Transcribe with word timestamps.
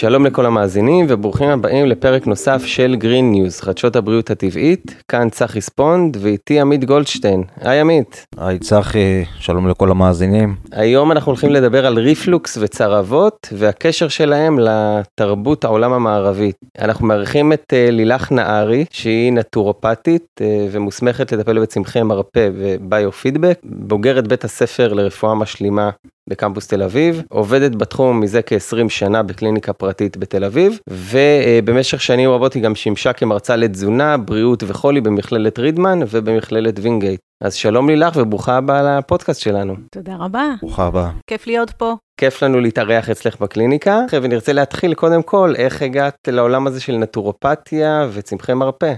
שלום 0.00 0.26
לכל 0.26 0.46
המאזינים 0.46 1.06
וברוכים 1.08 1.48
הבאים 1.48 1.86
לפרק 1.86 2.26
נוסף 2.26 2.62
של 2.64 2.96
Green 3.00 3.36
News, 3.36 3.64
חדשות 3.64 3.96
הבריאות 3.96 4.30
הטבעית, 4.30 4.94
כאן 5.08 5.30
צחי 5.30 5.60
ספונד 5.60 6.16
ואיתי 6.20 6.60
עמית 6.60 6.84
גולדשטיין. 6.84 7.42
היי 7.60 7.80
עמית. 7.80 8.26
היי 8.38 8.58
צחי, 8.58 9.24
שלום 9.38 9.68
לכל 9.68 9.90
המאזינים. 9.90 10.56
היום 10.72 11.12
אנחנו 11.12 11.30
הולכים 11.30 11.50
לדבר 11.50 11.86
על 11.86 11.98
ריפלוקס 11.98 12.58
וצרבות 12.60 13.48
והקשר 13.52 14.08
שלהם 14.08 14.58
לתרבות 14.58 15.64
העולם 15.64 15.92
המערבי. 15.92 16.52
אנחנו 16.78 17.06
מארחים 17.06 17.52
את 17.52 17.72
uh, 17.72 17.90
לילך 17.90 18.32
נהרי, 18.32 18.84
שהיא 18.90 19.32
נטורופטית 19.32 20.26
uh, 20.40 20.42
ומוסמכת 20.70 21.32
לטפל 21.32 21.58
בצמחי 21.58 22.02
מרפא 22.02 22.48
וביו-פידבק, 22.54 23.58
בוגרת 23.64 24.28
בית 24.28 24.44
הספר 24.44 24.92
לרפואה 24.92 25.34
משלימה 25.34 25.90
בקמפוס 26.30 26.66
תל 26.66 26.82
אביב, 26.82 27.22
עובדת 27.28 27.74
בתחום 27.74 28.20
מזה 28.20 28.42
כ-20 28.42 28.88
שנה 28.88 29.22
בקליניקה 29.22 29.72
פרטית 29.72 30.16
בתל 30.16 30.44
אביב, 30.44 30.78
ובמשך 30.88 32.00
שנים 32.00 32.30
רבות 32.30 32.54
היא 32.54 32.62
גם 32.62 32.74
שימשה 32.74 33.12
כמרצה 33.12 33.56
לתזונה, 33.56 34.16
בריאות 34.16 34.62
וחולי 34.66 35.00
במכללת 35.00 35.58
רידמן 35.58 36.00
ובמכללת 36.10 36.78
וינגייט. 36.82 37.20
אז 37.44 37.54
שלום 37.54 37.88
לילך 37.88 38.16
וברוכה 38.16 38.56
הבאה 38.56 38.98
לפודקאסט 38.98 39.40
שלנו. 39.40 39.74
תודה 39.94 40.16
רבה. 40.18 40.44
ברוכה 40.60 40.86
הבאה. 40.86 41.10
כיף 41.26 41.46
להיות 41.46 41.70
פה. 41.70 41.94
כיף 42.20 42.42
לנו 42.42 42.60
להתארח 42.60 43.10
אצלך 43.10 43.40
בקליניקה, 43.40 44.00
ונרצה 44.22 44.52
להתחיל 44.52 44.94
קודם 44.94 45.22
כל, 45.22 45.54
איך 45.56 45.82
הגעת 45.82 46.28
לעולם 46.28 46.66
הזה 46.66 46.80
של 46.80 46.96
נטורופתיה 46.96 48.08
וצמחי 48.12 48.54
מרפא? 48.54 48.94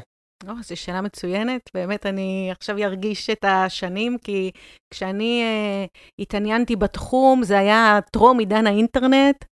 או, 0.49 0.55
זו 0.63 0.77
שאלה 0.77 1.01
מצוינת. 1.01 1.71
באמת, 1.75 2.07
אני 2.07 2.49
עכשיו 2.51 2.79
ארגיש 2.79 3.31
את 3.31 3.45
השנים, 3.49 4.19
כי 4.19 4.51
כשאני 4.95 5.43
אה, 5.43 5.85
התעניינתי 6.19 6.77
בתחום, 6.77 7.43
זה 7.43 7.59
היה 7.59 7.99
טרום 8.13 8.39
עידן 8.39 8.67
האינטרנט. 8.67 9.45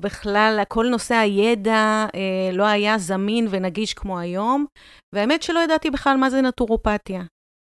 בכלל, 0.00 0.60
כל 0.68 0.86
נושא 0.90 1.14
הידע 1.14 2.06
אה, 2.14 2.50
לא 2.52 2.64
היה 2.64 2.98
זמין 2.98 3.46
ונגיש 3.50 3.94
כמו 3.94 4.18
היום, 4.18 4.66
והאמת 5.14 5.42
שלא 5.42 5.60
ידעתי 5.60 5.90
בכלל 5.90 6.16
מה 6.16 6.30
זה 6.30 6.40
נטורופתיה. 6.40 7.22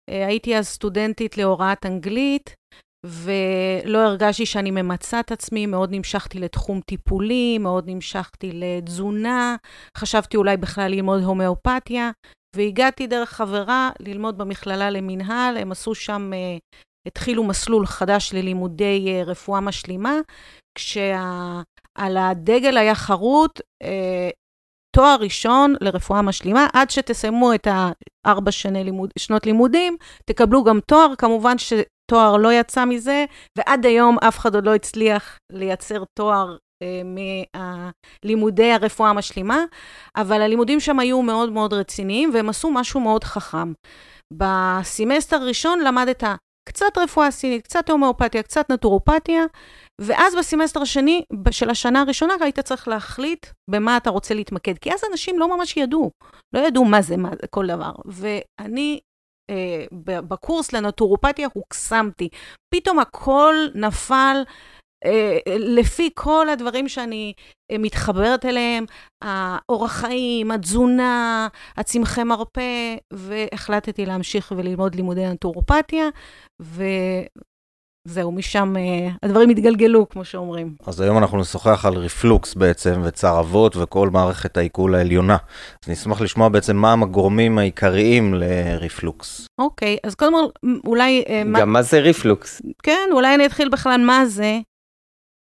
אה, 0.09 0.27
הייתי 0.27 0.57
אז 0.57 0.67
סטודנטית 0.67 1.37
להוראת 1.37 1.85
אנגלית, 1.85 2.55
ולא 3.05 3.97
הרגשתי 3.97 4.45
שאני 4.45 4.71
ממצה 4.71 5.19
את 5.19 5.31
עצמי, 5.31 5.65
מאוד 5.65 5.89
נמשכתי 5.91 6.39
לתחום 6.39 6.81
טיפולי, 6.81 7.57
מאוד 7.57 7.89
נמשכתי 7.89 8.51
לתזונה, 8.53 9.55
חשבתי 9.97 10.37
אולי 10.37 10.57
בכלל 10.57 10.91
ללמוד 10.91 11.23
הומאופתיה, 11.23 12.11
והגעתי 12.55 13.07
דרך 13.07 13.29
חברה 13.29 13.91
ללמוד 13.99 14.37
במכללה 14.37 14.89
למינהל, 14.89 15.57
הם 15.57 15.71
עשו 15.71 15.95
שם, 15.95 16.31
אה, 16.33 16.57
התחילו 17.07 17.43
מסלול 17.43 17.85
חדש 17.85 18.33
ללימודי 18.33 19.07
אה, 19.07 19.23
רפואה 19.23 19.61
משלימה, 19.61 20.15
כשעל 20.77 22.17
הדגל 22.17 22.77
היה 22.77 22.95
חרוט 22.95 23.61
אה, 23.83 24.29
תואר 24.95 25.15
ראשון 25.19 25.75
לרפואה 25.81 26.21
משלימה, 26.21 26.67
עד 26.73 26.89
שתסיימו 26.89 27.53
את 27.53 27.67
הארבע 28.25 28.51
לימוד, 28.71 29.09
שנות 29.19 29.45
לימודים, 29.45 29.97
תקבלו 30.25 30.63
גם 30.63 30.79
תואר, 30.87 31.13
כמובן 31.17 31.55
שתואר 31.57 32.37
לא 32.37 32.53
יצא 32.53 32.85
מזה, 32.85 33.25
ועד 33.57 33.85
היום 33.85 34.17
אף 34.27 34.37
אחד 34.37 34.55
עוד 34.55 34.65
לא 34.65 34.75
הצליח 34.75 35.37
לייצר 35.51 36.03
תואר 36.19 36.57
מלימודי 38.23 38.71
הרפואה 38.71 39.09
המשלימה, 39.09 39.63
אבל 40.15 40.41
הלימודים 40.41 40.79
שם 40.79 40.99
היו 40.99 41.21
מאוד 41.21 41.51
מאוד 41.51 41.73
רציניים, 41.73 42.31
והם 42.33 42.49
עשו 42.49 42.71
משהו 42.71 42.99
מאוד 42.99 43.23
חכם. 43.23 43.73
בסמסטר 44.33 45.35
הראשון 45.35 45.79
למדת 45.79 46.23
קצת 46.69 46.97
רפואה 46.97 47.31
סינית, 47.31 47.63
קצת 47.63 47.89
הומאופתיה, 47.89 48.43
קצת 48.43 48.71
נטורופתיה, 48.71 49.43
ואז 50.01 50.35
בסמסטר 50.35 50.81
השני 50.81 51.23
של 51.51 51.69
השנה 51.69 52.01
הראשונה 52.01 52.33
היית 52.41 52.59
צריך 52.59 52.87
להחליט 52.87 53.45
במה 53.69 53.97
אתה 53.97 54.09
רוצה 54.09 54.33
להתמקד, 54.33 54.77
כי 54.77 54.93
אז 54.93 55.01
אנשים 55.11 55.39
לא 55.39 55.57
ממש 55.57 55.77
ידעו, 55.77 56.11
לא 56.55 56.59
ידעו 56.59 56.85
מה 56.85 57.01
זה, 57.01 57.17
מה 57.17 57.29
זה 57.41 57.47
כל 57.47 57.67
דבר. 57.67 57.91
ואני 58.05 58.99
אה, 59.49 59.85
בקורס 60.21 60.73
לנטורופתיה 60.73 61.47
הוקסמתי. 61.53 62.29
פתאום 62.75 62.99
הכל 62.99 63.55
נפל 63.75 64.37
אה, 64.37 64.43
לפי 65.57 66.09
כל 66.13 66.49
הדברים 66.49 66.87
שאני 66.87 67.33
אה, 67.71 67.77
מתחברת 67.77 68.45
אליהם, 68.45 68.85
האורח 69.21 69.91
חיים, 69.91 70.51
התזונה, 70.51 71.47
הצמחי 71.77 72.23
מרפא, 72.23 72.95
והחלטתי 73.13 74.05
להמשיך 74.05 74.53
וללמוד 74.57 74.95
לימודי 74.95 75.25
נטורופתיה, 75.25 76.05
וזהו, 76.61 78.31
משם 78.31 78.73
אה, 78.77 79.09
הדברים 79.23 79.49
התגלגלו, 79.49 80.09
כמו 80.09 80.25
שאומרים. 80.25 80.75
אז 80.85 81.01
היום 81.01 81.17
אנחנו 81.17 81.39
נשוחח 81.39 81.85
על 81.85 81.93
ריפלוקס 81.97 82.53
בעצם, 82.53 83.01
וצרבות 83.03 83.75
וכל 83.77 84.09
מערכת 84.09 84.57
העיכול 84.57 84.95
העליונה. 84.95 85.37
אז 85.83 85.89
נשמח 85.89 86.21
לשמוע 86.21 86.49
בעצם 86.49 86.75
מה 86.75 86.93
הגורמים 86.93 87.57
העיקריים 87.57 88.33
לריפלוקס. 88.33 89.45
אוקיי, 89.59 89.97
אז 90.03 90.15
קודם 90.15 90.33
כל, 90.33 90.69
אולי... 90.85 91.23
גם 91.41 91.51
מה, 91.51 91.65
מה 91.65 91.81
זה 91.81 91.99
ריפלוקס? 91.99 92.61
כן, 92.83 93.09
אולי 93.11 93.35
אני 93.35 93.45
אתחיל 93.45 93.69
בכלל 93.69 94.01
מה 94.05 94.25
זה. 94.25 94.59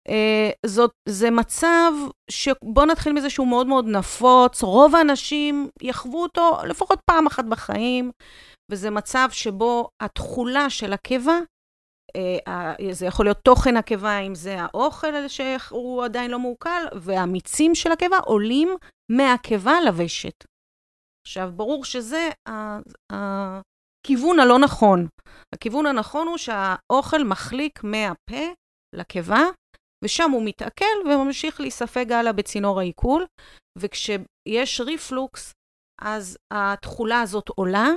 Uh, 0.08 0.52
זאת, 0.66 0.90
זה 1.08 1.30
מצב 1.30 1.92
שבוא 2.30 2.86
נתחיל 2.86 3.12
מזה 3.12 3.30
שהוא 3.30 3.48
מאוד 3.48 3.66
מאוד 3.66 3.86
נפוץ, 3.86 4.62
רוב 4.62 4.94
האנשים 4.94 5.68
יחוו 5.82 6.22
אותו 6.22 6.58
לפחות 6.68 6.98
פעם 7.10 7.26
אחת 7.26 7.44
בחיים, 7.44 8.10
וזה 8.70 8.90
מצב 8.90 9.28
שבו 9.32 9.88
התכולה 10.02 10.70
של 10.70 10.92
הקיבה, 10.92 11.38
uh, 12.16 12.50
זה 12.92 13.06
יכול 13.06 13.26
להיות 13.26 13.38
תוכן 13.44 13.76
הקיבה, 13.76 14.18
אם 14.18 14.34
זה 14.34 14.56
האוכל 14.60 15.28
שהוא 15.28 16.04
עדיין 16.04 16.30
לא 16.30 16.38
מעוקל, 16.38 16.84
והמיצים 17.00 17.74
של 17.74 17.92
הקיבה 17.92 18.18
עולים 18.18 18.68
מהקיבה 19.12 19.72
לוושת. 19.86 20.44
עכשיו, 21.26 21.50
ברור 21.56 21.84
שזה 21.84 22.28
הכיוון 23.12 24.40
הלא 24.40 24.58
נכון. 24.58 25.06
הכיוון 25.54 25.86
הנכון 25.86 26.26
הוא 26.26 26.36
שהאוכל 26.36 27.24
מחליק 27.24 27.84
מהפה 27.84 28.52
לקיבה, 28.94 29.40
ושם 30.04 30.30
הוא 30.30 30.42
מתעכל 30.44 30.84
וממשיך 31.06 31.60
להיספג 31.60 32.12
הלאה 32.12 32.32
בצינור 32.32 32.80
העיכול, 32.80 33.26
וכשיש 33.78 34.80
ריפלוקס, 34.80 35.52
אז 36.02 36.38
התכולה 36.50 37.20
הזאת 37.20 37.48
עולה 37.48 37.88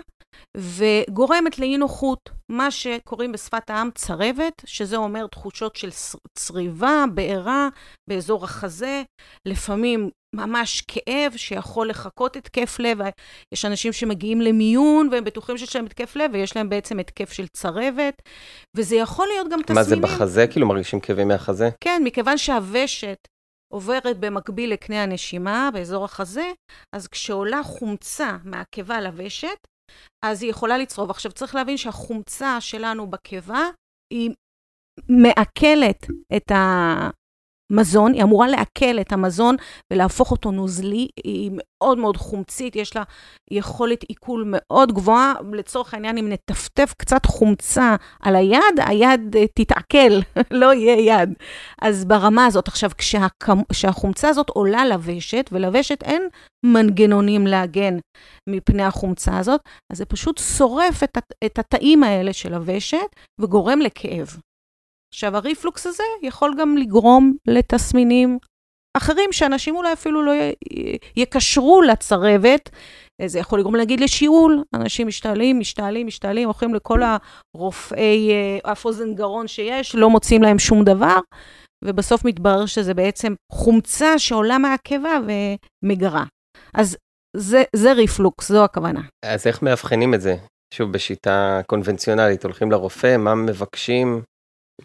וגורמת 0.57 1.59
לאי 1.59 1.77
נוחות, 1.77 2.29
מה 2.51 2.71
שקוראים 2.71 3.31
בשפת 3.31 3.69
העם 3.69 3.89
צרבת, 3.95 4.61
שזה 4.65 4.97
אומר 4.97 5.27
תחושות 5.27 5.75
של 5.75 5.89
צריבה, 6.37 7.05
בעירה, 7.13 7.69
באזור 8.09 8.43
החזה, 8.43 9.03
לפעמים 9.47 10.09
ממש 10.33 10.83
כאב 10.87 11.33
שיכול 11.35 11.89
לחקות 11.89 12.35
התקף 12.35 12.79
לב. 12.79 12.97
יש 13.53 13.65
אנשים 13.65 13.93
שמגיעים 13.93 14.41
למיון 14.41 15.09
והם 15.11 15.23
בטוחים 15.23 15.57
שיש 15.57 15.75
להם 15.75 15.85
התקף 15.85 16.15
לב 16.15 16.31
ויש 16.33 16.55
להם 16.55 16.69
בעצם 16.69 16.99
התקף 16.99 17.31
של 17.31 17.47
צרבת, 17.47 18.21
וזה 18.77 18.95
יכול 18.95 19.27
להיות 19.27 19.47
גם 19.49 19.61
תסמינים. 19.61 19.75
מה 19.75 19.83
זה 19.83 19.95
בחזה? 19.95 20.47
כאילו 20.47 20.67
מרגישים 20.67 20.99
כאבים 20.99 21.27
מהחזה? 21.27 21.69
כן, 21.83 22.01
מכיוון 22.05 22.37
שהוושת 22.37 23.17
עוברת 23.73 24.19
במקביל 24.19 24.73
לקנה 24.73 25.03
הנשימה 25.03 25.69
באזור 25.73 26.05
החזה, 26.05 26.51
אז 26.95 27.07
כשעולה 27.07 27.63
חומצה 27.63 28.37
מהקיבה 28.43 29.01
לוושת, 29.01 29.57
אז 30.25 30.43
היא 30.43 30.49
יכולה 30.49 30.77
לצרוב. 30.77 31.09
עכשיו, 31.09 31.31
צריך 31.31 31.55
להבין 31.55 31.77
שהחומצה 31.77 32.61
שלנו 32.61 33.07
בקיבה 33.07 33.69
היא 34.13 34.31
מעכלת 35.09 36.05
את 36.35 36.51
המזון, 37.73 38.13
היא 38.13 38.23
אמורה 38.23 38.47
לעכל 38.47 38.99
את 39.01 39.11
המזון 39.11 39.55
ולהפוך 39.93 40.31
אותו 40.31 40.51
נוזלי, 40.51 41.07
היא 41.23 41.51
מאוד 41.53 41.97
מאוד 41.97 42.17
חומצית, 42.17 42.75
יש 42.75 42.95
לה 42.95 43.03
יכולת 43.51 44.03
עיכול 44.03 44.43
מאוד 44.47 44.91
גבוהה. 44.91 45.33
לצורך 45.53 45.93
העניין, 45.93 46.17
אם 46.17 46.29
נטפטף 46.29 46.93
קצת 46.97 47.25
חומצה 47.25 47.95
על 48.21 48.35
היד, 48.35 48.75
היד 48.77 49.35
אה, 49.35 49.45
תתעכל, 49.55 50.19
לא 50.61 50.73
יהיה 50.73 51.21
יד. 51.21 51.33
אז 51.81 52.05
ברמה 52.05 52.45
הזאת, 52.45 52.67
עכשיו, 52.67 52.89
כשהחומצה 53.71 54.29
הזאת 54.29 54.49
עולה 54.49 54.85
לוושת, 54.85 55.49
ולוושת 55.51 56.03
אין 56.03 56.27
מנגנונים 56.65 57.47
להגן 57.47 57.97
מפני 58.49 58.83
החומצה 58.83 59.37
הזאת, 59.37 59.61
אז 59.91 59.97
זה 59.97 60.05
פשוט 60.05 60.37
שורף 60.37 61.03
את, 61.03 61.17
את 61.45 61.59
התאים 61.59 62.03
האלה 62.03 62.33
של 62.33 62.53
הוושת 62.53 63.07
וגורם 63.41 63.81
לכאב. 63.81 64.37
עכשיו, 65.13 65.37
הריפלוקס 65.37 65.87
הזה 65.87 66.03
יכול 66.21 66.55
גם 66.59 66.77
לגרום 66.77 67.33
לתסמינים 67.47 68.37
אחרים 68.97 69.31
שאנשים 69.31 69.75
אולי 69.75 69.93
אפילו 69.93 70.23
לא 70.23 70.31
יקשרו 71.15 71.81
לצרבת. 71.81 72.69
זה 73.25 73.39
יכול 73.39 73.59
לגרום 73.59 73.75
להגיד 73.75 73.99
לשיעול, 73.99 74.63
אנשים 74.75 75.07
משתעלים, 75.07 75.59
משתעלים, 75.59 76.07
משתעלים, 76.07 76.45
הולכים 76.47 76.73
לכל 76.73 77.01
הרופאי 77.03 78.31
אה, 78.31 78.71
אף 78.71 78.85
אוזן 78.85 79.13
גרון 79.13 79.47
שיש, 79.47 79.95
לא 79.95 80.09
מוצאים 80.09 80.43
להם 80.43 80.59
שום 80.59 80.83
דבר, 80.83 81.19
ובסוף 81.85 82.25
מתברר 82.25 82.65
שזה 82.65 82.93
בעצם 82.93 83.33
חומצה 83.51 84.19
שעולה 84.19 84.57
מהקיבה 84.57 85.19
ומגרה. 85.83 86.23
אז 86.73 86.97
זה, 87.37 87.63
זה 87.75 87.93
ריפלוקס, 87.93 88.49
זו 88.49 88.63
הכוונה. 88.63 89.01
אז 89.25 89.47
איך 89.47 89.61
מאבחנים 89.61 90.13
את 90.13 90.21
זה? 90.21 90.35
שוב, 90.73 90.91
בשיטה 90.91 91.61
קונבנציונלית, 91.67 92.43
הולכים 92.43 92.71
לרופא, 92.71 93.17
מה 93.17 93.35
מבקשים? 93.35 94.21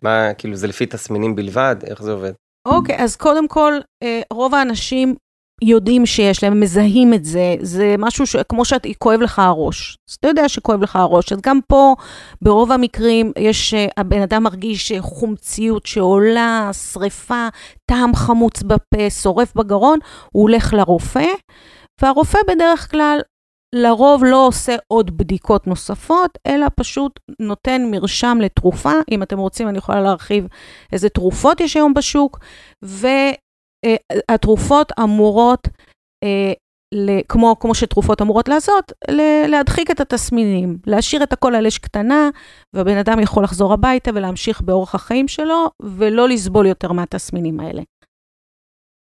מה, 0.02 0.34
כאילו, 0.38 0.56
זה 0.56 0.66
לפי 0.66 0.86
תסמינים 0.86 1.36
בלבד? 1.36 1.76
איך 1.84 2.02
זה 2.02 2.12
עובד? 2.12 2.32
אוקיי, 2.66 2.96
אז 2.98 3.16
קודם 3.16 3.48
כל, 3.48 3.72
אה, 4.02 4.20
רוב 4.32 4.54
האנשים 4.54 5.14
יודעים 5.62 6.06
שיש 6.06 6.42
להם, 6.42 6.60
מזהים 6.60 7.14
את 7.14 7.24
זה, 7.24 7.54
זה 7.60 7.94
משהו 7.98 8.26
ש... 8.26 8.36
כמו 8.36 8.64
שכואב 8.64 9.20
לך 9.20 9.38
הראש. 9.38 9.96
אז 10.10 10.14
אתה 10.14 10.28
יודע 10.28 10.48
שכואב 10.48 10.82
לך 10.82 10.96
הראש. 10.96 11.32
אז 11.32 11.40
גם 11.40 11.60
פה, 11.68 11.94
ברוב 12.42 12.72
המקרים, 12.72 13.32
יש, 13.38 13.74
אה, 13.74 13.86
הבן 13.96 14.22
אדם 14.22 14.42
מרגיש 14.42 14.92
חומציות 15.00 15.86
שעולה, 15.86 16.70
שריפה, 16.92 17.48
טעם 17.90 18.14
חמוץ 18.14 18.62
בפה, 18.62 19.10
שורף 19.10 19.54
בגרון, 19.54 19.98
הוא 20.32 20.42
הולך 20.42 20.74
לרופא, 20.74 21.28
והרופא 22.02 22.38
בדרך 22.48 22.90
כלל 22.90 23.20
לרוב 23.74 24.24
לא 24.24 24.46
עושה 24.46 24.76
עוד 24.88 25.16
בדיקות 25.16 25.66
נוספות, 25.66 26.38
אלא 26.46 26.66
פשוט 26.76 27.20
נותן 27.40 27.82
מרשם 27.90 28.38
לתרופה. 28.42 28.92
אם 29.10 29.22
אתם 29.22 29.38
רוצים, 29.38 29.68
אני 29.68 29.78
יכולה 29.78 30.00
להרחיב 30.00 30.46
איזה 30.92 31.08
תרופות 31.08 31.60
יש 31.60 31.76
היום 31.76 31.94
בשוק, 31.94 32.38
והתרופות 34.30 34.92
אמורות, 35.02 35.68
אה, 36.24 36.52
כמו, 37.28 37.56
כמו 37.60 37.74
שתרופות 37.74 38.22
אמורות 38.22 38.48
לעשות, 38.48 38.92
להדחיק 39.48 39.90
את 39.90 40.00
התסמינים, 40.00 40.78
להשאיר 40.86 41.22
את 41.22 41.32
הכל 41.32 41.54
על 41.54 41.66
אש 41.66 41.78
קטנה, 41.78 42.30
והבן 42.74 42.96
אדם 42.96 43.20
יכול 43.20 43.44
לחזור 43.44 43.72
הביתה 43.72 44.10
ולהמשיך 44.14 44.60
באורח 44.60 44.94
החיים 44.94 45.28
שלו, 45.28 45.70
ולא 45.82 46.28
לסבול 46.28 46.66
יותר 46.66 46.92
מהתסמינים 46.92 47.60
האלה. 47.60 47.82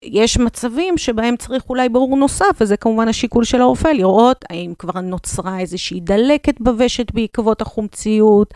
יש 0.05 0.39
מצבים 0.39 0.99
שבהם 0.99 1.37
צריך 1.37 1.71
אולי 1.71 1.89
ברור 1.89 2.17
נוסף, 2.17 2.51
וזה 2.61 2.77
כמובן 2.77 3.09
השיקול 3.09 3.45
של 3.45 3.61
הרופא, 3.61 3.89
לראות 3.89 4.45
האם 4.51 4.73
כבר 4.79 5.01
נוצרה 5.01 5.61
איזושהי 5.61 6.01
דלקת 6.01 6.61
בוושת 6.61 7.13
בעקבות 7.15 7.61
החומציות, 7.63 8.55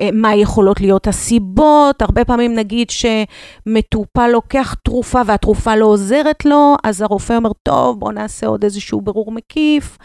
אה, 0.00 0.08
מה 0.12 0.34
יכולות 0.34 0.80
להיות 0.80 1.06
הסיבות, 1.06 2.02
הרבה 2.02 2.24
פעמים 2.24 2.54
נגיד 2.54 2.88
שמטופל 2.90 4.28
לוקח 4.28 4.74
תרופה 4.74 5.20
והתרופה 5.26 5.76
לא 5.76 5.86
עוזרת 5.86 6.44
לו, 6.44 6.74
אז 6.84 7.02
הרופא 7.02 7.32
אומר, 7.32 7.50
טוב, 7.62 8.00
בואו 8.00 8.12
נעשה 8.12 8.46
עוד 8.46 8.64
איזשהו 8.64 9.00
ברור 9.00 9.32
מקיף, 9.32 9.98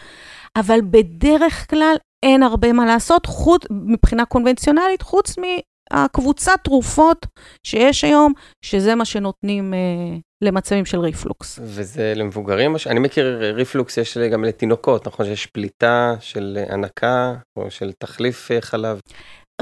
אבל 0.56 0.80
בדרך 0.90 1.70
כלל 1.70 1.94
אין 2.22 2.42
הרבה 2.42 2.72
מה 2.72 2.86
לעשות, 2.86 3.26
חוץ, 3.26 3.62
מבחינה 3.70 4.24
קונבנציונלית, 4.24 5.02
חוץ 5.02 5.34
הקבוצת 5.90 6.60
תרופות 6.64 7.26
שיש 7.66 8.04
היום, 8.04 8.32
שזה 8.64 8.94
מה 8.94 9.04
שנותנים 9.04 9.74
אה, 9.74 10.18
למצבים 10.44 10.84
של 10.84 11.00
ריפלוקס. 11.00 11.58
וזה 11.62 12.12
למבוגרים? 12.16 12.76
אני 12.86 13.00
מכיר 13.00 13.52
ריפלוקס 13.54 13.96
יש 13.96 14.18
גם 14.18 14.44
לתינוקות, 14.44 15.06
נכון 15.06 15.26
שיש 15.26 15.46
פליטה 15.46 16.14
של 16.20 16.58
הנקה 16.68 17.34
או 17.58 17.70
של 17.70 17.92
תחליף 17.98 18.50
אה, 18.50 18.60
חלב? 18.60 19.00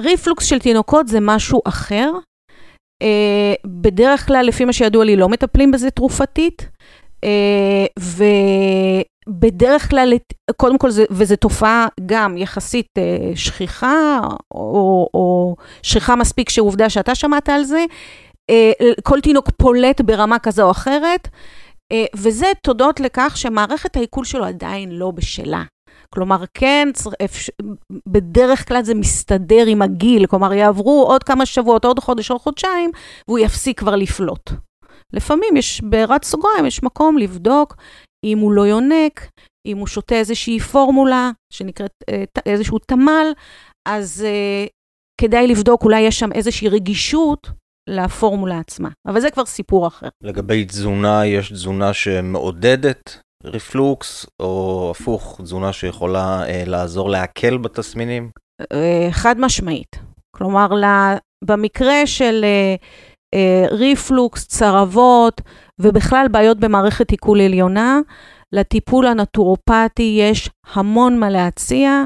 ריפלוקס 0.01 0.45
של 0.45 0.59
תינוקות 0.59 1.09
זה 1.09 1.19
משהו 1.21 1.61
אחר. 1.65 2.11
אה, 3.03 3.55
בדרך 3.67 4.27
כלל, 4.27 4.47
לפי 4.47 4.65
מה 4.65 4.73
שידוע 4.73 5.05
לי, 5.05 5.17
לא 5.17 5.29
מטפלים 5.29 5.71
בזה 5.71 5.91
תרופתית. 5.91 6.69
אה, 7.25 7.87
בדרך 9.29 9.91
כלל, 9.91 10.13
קודם 10.57 10.79
כל, 10.79 10.91
זה, 10.91 11.05
וזו 11.11 11.37
תופעה 11.37 11.87
גם 12.07 12.37
יחסית 12.37 12.87
שכיחה, 13.35 14.21
או, 14.55 15.09
או 15.15 15.57
שכיחה 15.83 16.17
מספיק 16.17 16.51
שעובדה 16.51 16.91
שאתה 16.91 17.15
שמעת 17.15 17.49
על 17.49 17.65
זה, 17.65 17.85
כל 19.03 19.21
תינוק 19.21 19.51
פולט 19.51 20.01
ברמה 20.01 20.39
כזו 20.39 20.63
או 20.63 20.71
אחרת, 20.71 21.29
אה, 21.93 22.05
וזה 22.17 22.47
תודות 22.63 23.01
לכך 23.01 23.33
שמערכת 23.37 23.97
העיכול 23.97 24.25
שלו 24.25 24.45
עדיין 24.45 24.91
לא 24.91 25.11
בשלה. 25.11 25.63
כלומר, 26.11 26.45
כן, 26.55 26.89
בדרך 28.09 28.69
כלל 28.69 28.83
זה 28.83 28.95
מסתדר 28.95 29.67
עם 29.67 29.83
הגיל, 29.83 30.27
כלומר, 30.27 30.53
יעברו 30.53 31.05
עוד 31.09 31.25
כמה 31.25 31.47
שבועות, 31.47 31.85
עוד 31.85 31.99
חודש, 31.99 32.31
עוד 32.31 32.41
חודשיים, 32.41 32.91
והוא 33.29 33.39
יפסיק 33.39 33.81
כבר 33.81 33.97
לפלוט. 33.97 34.51
לפעמים 35.13 35.57
יש, 35.57 35.81
בהערת 35.81 36.25
סוגריים, 36.25 36.67
יש 36.67 36.83
מקום 36.83 37.19
לבדוק 37.19 37.77
אם 38.25 38.39
הוא 38.39 38.53
לא 38.53 38.63
יונק, 38.63 39.29
אם 39.67 39.79
הוא 39.79 39.87
שותה 39.87 40.15
איזושהי 40.15 40.61
פורמולה 40.61 41.31
שנקראת 41.53 41.93
אה, 42.09 42.25
איזשהו 42.47 42.79
תמ"ל, 42.79 43.33
אז 43.89 44.27
uh, 44.27 44.69
כדאי 45.21 45.47
לבדוק, 45.47 45.83
אולי 45.83 46.01
יש 46.01 46.19
שם 46.19 46.33
איזושהי 46.33 46.69
רגישות 46.69 47.51
לפורמולה 47.87 48.59
עצמה. 48.59 48.89
אבל 49.07 49.21
זה 49.21 49.31
כבר 49.31 49.45
סיפור 49.45 49.87
אחר. 49.87 50.09
לגבי 50.23 50.65
תזונה, 50.65 51.27
יש 51.27 51.53
תזונה 51.53 51.93
שמעודדת 51.93 53.19
רפלוקס, 53.45 54.27
או 54.41 54.93
הפוך, 54.97 55.41
תזונה 55.43 55.73
שיכולה 55.73 56.45
uh, 56.47 56.69
לעזור 56.69 57.11
להקל 57.11 57.59
בתסמינים? 57.59 58.31
Uh, 58.63 58.67
חד 59.11 59.35
משמעית. 59.39 59.99
כלומר, 60.37 60.69
לה, 60.69 61.17
במקרה 61.45 62.07
של 62.07 62.45
uh, 62.45 62.85
uh, 63.35 63.75
ריפלוקס, 63.75 64.47
צרבות, 64.47 65.41
ובכלל 65.81 66.27
בעיות 66.31 66.61
במערכת 66.61 67.11
עיכול 67.11 67.41
עליונה. 67.41 68.01
לטיפול 68.55 69.07
הנטורופטי 69.07 70.17
יש 70.21 70.51
המון 70.75 71.19
מה 71.19 71.31
להציע, 71.31 72.05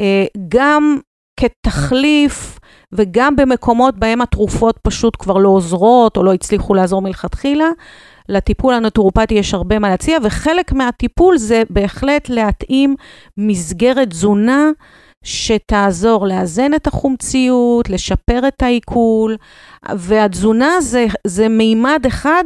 אה, 0.00 0.24
גם 0.48 0.98
כתחליף 1.40 2.59
וגם 2.92 3.36
במקומות 3.36 3.98
בהם 3.98 4.20
התרופות 4.20 4.78
פשוט 4.82 5.16
כבר 5.18 5.38
לא 5.38 5.48
עוזרות 5.48 6.16
או 6.16 6.22
לא 6.22 6.32
הצליחו 6.32 6.74
לעזור 6.74 7.02
מלכתחילה. 7.02 7.68
לטיפול 8.28 8.74
הנטורופטי 8.74 9.34
יש 9.34 9.54
הרבה 9.54 9.78
מה 9.78 9.88
להציע, 9.88 10.18
וחלק 10.22 10.72
מהטיפול 10.72 11.38
זה 11.38 11.62
בהחלט 11.70 12.28
להתאים 12.28 12.96
מסגרת 13.36 14.08
תזונה 14.08 14.70
שתעזור 15.24 16.26
לאזן 16.26 16.74
את 16.74 16.86
החומציות, 16.86 17.90
לשפר 17.90 18.48
את 18.48 18.62
העיכול, 18.62 19.36
והתזונה 19.96 20.80
זה, 20.80 21.06
זה 21.26 21.48
מימד 21.48 22.04
אחד 22.08 22.44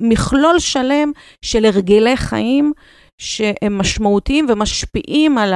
ממכלול 0.00 0.58
שלם 0.58 1.12
של 1.44 1.64
הרגלי 1.64 2.16
חיים 2.16 2.72
שהם 3.18 3.78
משמעותיים 3.78 4.46
ומשפיעים 4.48 5.38
על, 5.38 5.52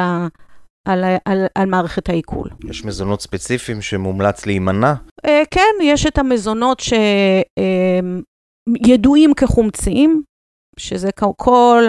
על, 0.86 1.04
על, 1.24 1.46
על 1.54 1.66
מערכת 1.66 2.08
העיכול. 2.08 2.48
יש 2.70 2.84
מזונות 2.84 3.20
ספציפיים 3.20 3.82
שמומלץ 3.82 4.46
להימנע? 4.46 4.94
אה, 5.26 5.42
כן, 5.50 5.74
יש 5.82 6.06
את 6.06 6.18
המזונות 6.18 6.82
שידועים 8.86 9.34
כחומציים, 9.34 10.22
שזה 10.78 11.10
כל 11.36 11.82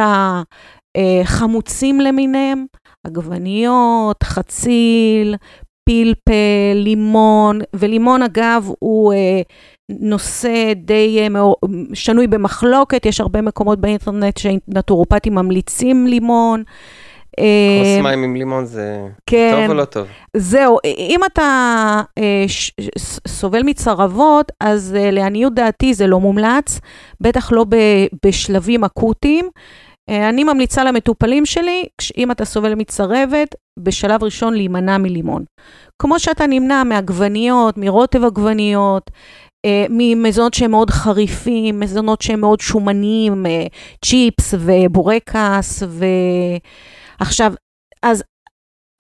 החמוצים 0.98 2.02
למיניהם, 2.02 2.66
עגבניות, 3.08 4.24
חציל, 4.24 5.36
פלפל, 5.90 6.74
לימון, 6.74 7.60
ולימון 7.76 8.22
אגב 8.22 8.70
הוא 8.80 9.14
אה, 9.14 9.42
נושא 9.90 10.74
די 10.76 11.20
אה, 11.20 11.28
שנוי 11.94 12.28
במחלוקת, 12.28 13.06
יש 13.06 13.22
הרבה 13.22 13.42
מקומות 13.42 13.80
באינטרנט 13.80 14.38
שנטורופטים 14.38 15.36
ממליצים 15.36 16.08
לימון. 16.08 16.64
כוס 17.38 17.88
אה, 17.88 18.02
מים 18.02 18.24
עם 18.24 18.36
לימון 18.36 18.66
זה 18.66 19.08
כן, 19.26 19.58
טוב 19.62 19.70
או 19.70 19.74
לא 19.74 19.86
טוב? 19.86 20.08
זהו, 20.38 20.78
אם 20.86 21.20
אתה 21.26 22.02
אה, 22.18 22.46
סובל 23.28 23.64
מצרבות, 23.64 24.52
אז 24.60 24.96
אה, 25.00 25.12
לעניות 25.12 25.54
דעתי 25.54 25.94
זה 25.94 26.08
לא 26.08 26.20
מומלץ, 26.20 26.80
בטח 27.22 27.52
לא 27.52 27.66
ב, 27.70 27.76
בשלבים 28.26 28.84
אקוטיים. 28.84 29.50
אני 30.10 30.44
ממליצה 30.44 30.84
למטופלים 30.84 31.46
שלי, 31.46 31.86
אם 32.18 32.32
אתה 32.32 32.46
סובל 32.46 32.76
מצרבת, 32.76 33.56
בשלב 33.80 34.24
ראשון 34.24 34.54
להימנע 34.54 34.98
מלימון. 34.98 35.44
כמו 36.02 36.20
שאתה 36.20 36.48
נמנע 36.48 36.84
מעגבניות, 36.84 37.78
מרוטב 37.78 38.24
עגבניות, 38.26 39.12
ממזונות 39.90 40.54
שהם 40.54 40.72
מאוד 40.72 40.90
חריפים, 40.90 41.80
מזונות 41.80 42.22
שהם 42.22 42.42
מאוד 42.42 42.60
שומניים, 42.60 43.46
אה, 43.46 43.66
צ'יפס 44.06 44.54
ובורקס, 44.60 45.84
ועכשיו, 47.20 47.54
אז 48.04 48.24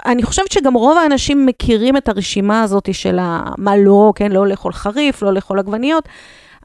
אני 0.05 0.24
חושבת 0.24 0.51
שגם 0.51 0.74
רוב 0.74 0.97
האנשים 0.97 1.45
מכירים 1.45 1.97
את 1.97 2.07
הרשימה 2.09 2.63
הזאת 2.63 2.93
של 2.93 3.19
מה 3.57 3.77
לא, 3.77 4.12
כן, 4.15 4.31
לא 4.31 4.47
לאכול 4.47 4.74
חריף, 4.74 5.21
לא 5.21 5.33
לאכול 5.33 5.59
עגבניות. 5.59 6.09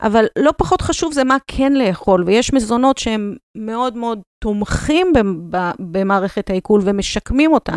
אבל 0.03 0.27
לא 0.39 0.53
פחות 0.57 0.81
חשוב 0.81 1.13
זה 1.13 1.25
מה 1.25 1.37
כן 1.47 1.73
לאכול, 1.73 2.25
ויש 2.27 2.53
מזונות 2.53 2.99
שהם 2.99 3.37
מאוד 3.57 3.97
מאוד 3.97 4.21
תומכים 4.45 5.13
במערכת 5.79 6.51
העיכול 6.51 6.81
ומשקמים 6.85 7.53
אותה. 7.53 7.77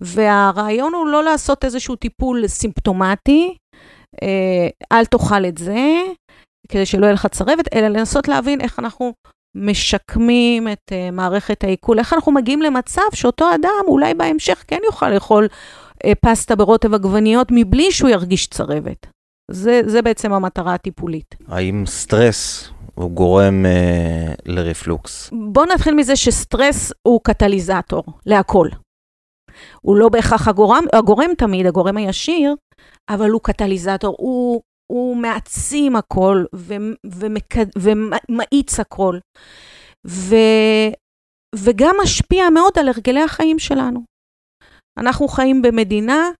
והרעיון 0.00 0.94
הוא 0.94 1.06
לא 1.06 1.24
לעשות 1.24 1.64
איזשהו 1.64 1.96
טיפול 1.96 2.46
סימפטומטי, 2.46 3.56
אה, 4.22 4.68
אל 4.92 5.04
תאכל 5.04 5.46
את 5.46 5.58
זה, 5.58 6.02
כדי 6.68 6.86
שלא 6.86 7.06
יהיה 7.06 7.14
לך 7.14 7.26
צרבת, 7.26 7.74
אלא 7.74 7.88
לנסות 7.88 8.28
להבין 8.28 8.60
איך 8.60 8.78
אנחנו 8.78 9.12
משקמים 9.54 10.68
את 10.68 10.92
uh, 10.92 11.10
מערכת 11.12 11.64
העיכול, 11.64 11.98
איך 11.98 12.12
אנחנו 12.12 12.32
מגיעים 12.32 12.62
למצב 12.62 13.02
שאותו 13.14 13.54
אדם 13.54 13.84
אולי 13.86 14.14
בהמשך 14.14 14.64
כן 14.66 14.80
יוכל 14.84 15.10
לאכול 15.10 15.46
uh, 15.46 16.08
פסטה 16.20 16.56
ברוטב 16.56 16.94
עגבניות 16.94 17.48
מבלי 17.50 17.92
שהוא 17.92 18.10
ירגיש 18.10 18.46
צרבת. 18.46 19.06
זה, 19.50 19.80
זה 19.86 20.02
בעצם 20.02 20.32
המטרה 20.32 20.74
הטיפולית. 20.74 21.34
האם 21.48 21.84
סטרס 21.86 22.70
הוא 22.94 23.10
גורם 23.10 23.66
אה, 23.66 24.34
לרפלוקס? 24.46 25.30
בואו 25.32 25.66
נתחיל 25.66 25.94
מזה 25.94 26.16
שסטרס 26.16 26.92
הוא 27.02 27.20
קטליזטור 27.24 28.04
להכל. 28.26 28.68
הוא 29.80 29.96
לא 29.96 30.08
בהכרח 30.08 30.48
הגורם, 30.48 30.84
הגורם 30.92 31.30
תמיד, 31.38 31.66
הגורם 31.66 31.96
הישיר, 31.96 32.54
אבל 33.08 33.30
הוא 33.30 33.40
קטליזטור, 33.40 34.16
הוא 34.18 34.62
הוא 34.92 35.16
מעצים 35.16 35.96
הכל 35.96 36.44
ומאיץ 37.78 38.80
הכל. 38.80 39.18
ו, 40.06 40.36
וגם 41.56 41.96
משפיע 42.02 42.50
מאוד 42.50 42.78
על 42.78 42.88
הרגלי 42.88 43.22
החיים 43.22 43.58
שלנו. 43.58 44.04
אנחנו 44.98 45.28
חיים 45.28 45.62
במדינה 45.62 46.30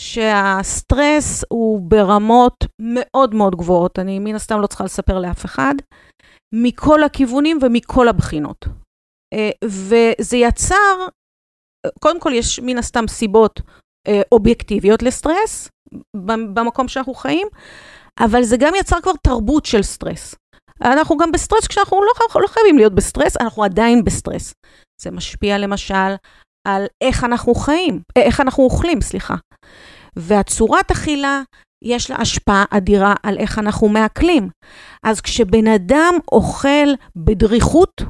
שהסטרס 0.00 1.44
הוא 1.52 1.80
ברמות 1.90 2.56
מאוד 2.80 3.34
מאוד 3.34 3.56
גבוהות, 3.56 3.98
אני 3.98 4.18
מן 4.18 4.34
הסתם 4.34 4.60
לא 4.60 4.66
צריכה 4.66 4.84
לספר 4.84 5.18
לאף 5.18 5.44
אחד, 5.44 5.74
מכל 6.54 7.02
הכיוונים 7.02 7.58
ומכל 7.62 8.08
הבחינות. 8.08 8.64
אה, 9.34 9.50
וזה 9.64 10.36
יצר, 10.36 11.06
קודם 12.00 12.20
כל 12.20 12.32
יש 12.34 12.60
מן 12.60 12.78
הסתם 12.78 13.08
סיבות 13.08 13.60
אה, 14.08 14.22
אובייקטיביות 14.32 15.02
לסטרס 15.02 15.68
במקום 16.54 16.88
שאנחנו 16.88 17.14
חיים, 17.14 17.48
אבל 18.20 18.42
זה 18.42 18.56
גם 18.56 18.72
יצר 18.80 19.00
כבר 19.00 19.12
תרבות 19.22 19.66
של 19.66 19.82
סטרס. 19.82 20.34
אנחנו 20.84 21.16
גם 21.16 21.32
בסטרס 21.32 21.66
כשאנחנו 21.66 22.02
לא, 22.02 22.40
לא 22.42 22.46
חייבים 22.46 22.76
להיות 22.76 22.94
בסטרס, 22.94 23.36
אנחנו 23.40 23.64
עדיין 23.64 24.04
בסטרס. 24.04 24.54
זה 25.02 25.10
משפיע 25.10 25.58
למשל 25.58 26.14
על 26.68 26.86
איך 27.00 27.24
אנחנו 27.24 27.54
חיים, 27.54 28.00
איך 28.16 28.40
אנחנו 28.40 28.64
אוכלים, 28.64 29.00
סליחה. 29.00 29.34
והצורת 30.16 30.90
אכילה, 30.90 31.42
יש 31.84 32.10
לה 32.10 32.16
השפעה 32.16 32.64
אדירה 32.70 33.14
על 33.22 33.38
איך 33.38 33.58
אנחנו 33.58 33.88
מעכלים. 33.88 34.48
אז 35.06 35.20
כשבן 35.20 35.66
אדם 35.66 36.14
אוכל 36.32 36.88
בדריכות, 37.16 38.02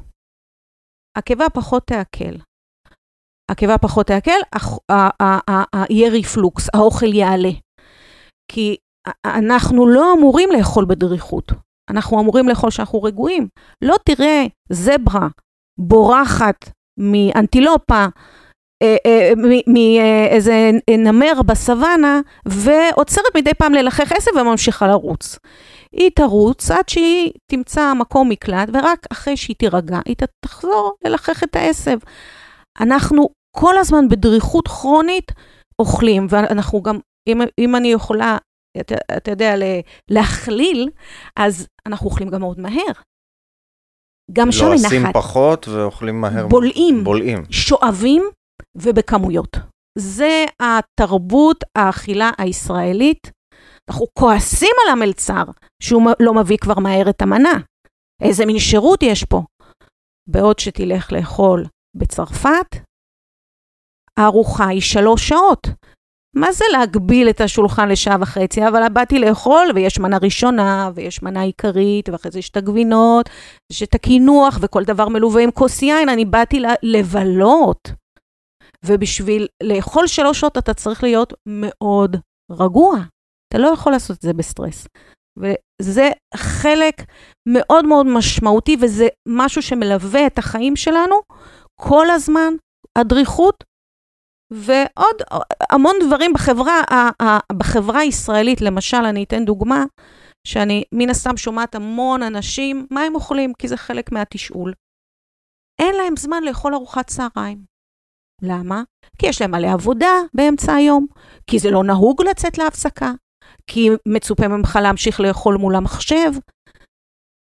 הקיבה 1.19 1.51
פחות 1.55 1.83
תעכל. 1.87 2.37
הקיבה 3.51 3.79
פחות 3.79 4.07
תעכל, 4.07 4.41
יהיה 5.91 6.11
ריפלוקס, 6.11 6.69
האוכל 6.75 7.15
יעלה. 7.15 7.51
כי 8.49 8.77
אנחנו 9.25 9.87
לא 9.87 10.13
אמורים 10.13 10.49
לאכול 10.53 10.85
בדריכות, 10.85 11.53
אנחנו 11.91 12.21
אמורים 12.21 12.49
לאכול 12.49 12.71
כשאנחנו 12.71 13.03
רגועים. 13.03 13.49
לא 13.83 13.97
תראה 14.05 14.47
זברה 14.71 15.29
בורחת 15.79 16.71
מאנטילופה, 16.99 18.07
אה, 18.83 18.97
אה, 19.07 19.33
מאיזה 19.67 20.71
נמר 20.91 21.43
בסוואנה, 21.47 22.21
ועוצרת 22.47 23.37
מדי 23.37 23.55
פעם 23.55 23.75
ללחך 23.75 24.13
עשב 24.13 24.31
וממשיכה 24.41 24.87
לרוץ. 24.87 25.39
היא 25.93 26.11
תרוץ 26.15 26.71
עד 26.71 26.89
שהיא 26.89 27.33
תמצא 27.51 27.93
מקום 27.95 28.29
מקלט, 28.29 28.69
ורק 28.73 29.07
אחרי 29.13 29.37
שהיא 29.37 29.57
תירגע, 29.57 29.99
היא 30.05 30.17
תחזור 30.45 30.95
ללחך 31.05 31.43
את 31.43 31.57
העשב. 31.57 31.99
אנחנו 32.81 33.29
כל 33.57 33.79
הזמן 33.79 34.09
בדריכות 34.09 34.69
כרונית 34.69 35.33
אוכלים, 35.79 36.27
ואנחנו 36.29 36.83
גם, 36.83 36.99
אם, 37.29 37.41
אם 37.59 37.77
אני 37.77 37.89
יכולה, 37.89 38.39
אתה, 38.81 38.95
אתה 39.17 39.31
יודע, 39.31 39.55
להכליל, 40.11 40.89
אז 41.37 41.69
אנחנו 41.87 42.07
אוכלים 42.07 42.29
גם 42.29 42.41
מאוד 42.41 42.61
מהר. 42.61 42.93
גם 44.33 44.53
שם 44.53 44.65
אין 44.65 44.73
נחת. 44.73 44.83
לועסים 44.83 45.13
פחות 45.13 45.69
ואוכלים 45.69 46.21
מהר. 46.21 46.47
בולעים. 46.47 47.05
בולעים. 47.05 47.43
שואבים 47.51 48.23
ובכמויות. 48.75 49.57
זה 49.99 50.45
התרבות 50.61 51.65
האכילה 51.79 52.31
הישראלית. 52.39 53.31
אנחנו 53.91 54.07
כועסים 54.19 54.77
על 54.87 54.93
המלצר 54.93 55.45
שהוא 55.83 56.03
לא 56.21 56.35
מביא 56.35 56.57
כבר 56.57 56.79
מהר 56.79 57.11
את 57.11 57.23
המנה. 57.23 57.53
איזה 58.23 58.47
מין 58.47 58.59
שירות 58.59 59.03
יש 59.03 59.25
פה. 59.25 59.43
בעוד 60.29 60.59
שתלך 60.59 61.13
לאכול 61.13 61.65
בצרפת, 61.97 62.77
הארוחה 64.19 64.69
היא 64.69 64.81
שלוש 64.81 65.29
שעות. 65.29 65.67
מה 66.37 66.53
זה 66.53 66.65
להגביל 66.73 67.31
את 67.31 67.41
השולחן 67.41 67.89
לשעה 67.89 68.17
וחצי? 68.21 68.69
אבל 68.69 68.89
באתי 68.89 69.19
לאכול 69.19 69.67
ויש 69.75 69.99
מנה 69.99 70.19
ראשונה 70.23 70.91
ויש 70.95 71.23
מנה 71.23 71.41
עיקרית 71.41 72.09
ואחרי 72.09 72.31
זה 72.31 72.39
יש 72.39 72.51
את 72.51 72.57
הגבינות, 72.57 73.29
יש 73.73 73.83
את 73.83 73.95
הקינוח 73.95 74.59
וכל 74.61 74.85
דבר 74.85 75.09
מלווה 75.09 75.43
עם 75.43 75.51
כוס 75.51 75.83
יין, 75.83 76.09
אני 76.09 76.25
באתי 76.25 76.63
לבלות. 76.83 77.93
ובשביל 78.85 79.47
לאכול 79.63 80.07
שלוש 80.07 80.41
שעות 80.41 80.59
אתה 80.59 80.75
צריך 80.75 81.03
להיות 81.03 81.33
מאוד 81.47 82.17
רגוע. 82.51 82.97
אתה 83.49 83.59
לא 83.59 83.69
יכול 83.69 83.93
לעשות 83.93 84.17
את 84.17 84.23
זה 84.23 84.33
בסטרס. 84.33 84.87
וזה 85.39 86.11
חלק 86.35 86.95
מאוד 87.49 87.85
מאוד 87.87 88.07
משמעותי, 88.07 88.77
וזה 88.81 89.09
משהו 89.29 89.63
שמלווה 89.63 90.27
את 90.27 90.39
החיים 90.39 90.77
שלנו 90.77 91.17
כל 91.81 92.11
הזמן, 92.11 92.53
הדריכות, 92.99 93.65
ועוד 94.53 95.23
המון 95.71 95.97
דברים 96.07 96.33
בחברה, 96.33 96.81
בחברה 97.53 98.01
הישראלית, 98.01 98.61
למשל, 98.61 98.97
אני 98.97 99.25
אתן 99.25 99.45
דוגמה, 99.45 99.85
שאני 100.47 100.85
מן 100.93 101.11
הסתם 101.11 101.37
שומעת 101.37 101.75
המון 101.75 102.23
אנשים, 102.23 102.87
מה 102.91 103.03
הם 103.03 103.15
אוכלים? 103.15 103.53
כי 103.59 103.69
זה 103.69 103.77
חלק 103.77 104.13
מהתשאול. 104.13 104.73
אין 105.81 105.95
להם 105.95 106.17
זמן 106.17 106.43
לאכול 106.43 106.75
ארוחת 106.75 107.07
צהריים. 107.07 107.65
למה? 108.43 108.83
כי 109.19 109.27
יש 109.27 109.41
להם 109.41 109.51
מלא 109.51 109.73
עבודה 109.73 110.13
באמצע 110.35 110.75
היום, 110.75 111.07
כי 111.47 111.59
זה 111.59 111.71
לא 111.71 111.85
נהוג 111.85 112.23
לצאת 112.23 112.59
להפסקה, 112.59 113.13
כי 113.67 113.89
מצופה 114.09 114.49
ממך 114.49 114.79
להמשיך 114.83 115.21
לאכול 115.21 115.57
מול 115.57 115.77
המחשב. 115.77 116.33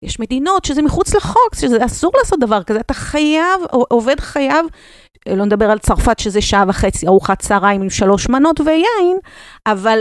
יש 0.05 0.21
מדינות 0.21 0.65
שזה 0.65 0.83
מחוץ 0.83 1.15
לחוק, 1.15 1.55
שזה 1.55 1.85
אסור 1.85 2.13
לעשות 2.19 2.41
דבר 2.41 2.63
כזה, 2.63 2.81
אתה 2.81 2.95
חייב, 2.95 3.61
עובד 3.91 4.21
חייב, 4.21 4.67
לא 5.27 5.45
נדבר 5.45 5.71
על 5.71 5.79
צרפת 5.79 6.19
שזה 6.19 6.41
שעה 6.41 6.65
וחצי 6.69 7.07
ארוחת 7.07 7.39
צהריים 7.39 7.83
עם 7.83 7.91
שלוש 7.91 8.29
מנות 8.29 8.61
ויין, 8.61 9.19
אבל 9.67 10.01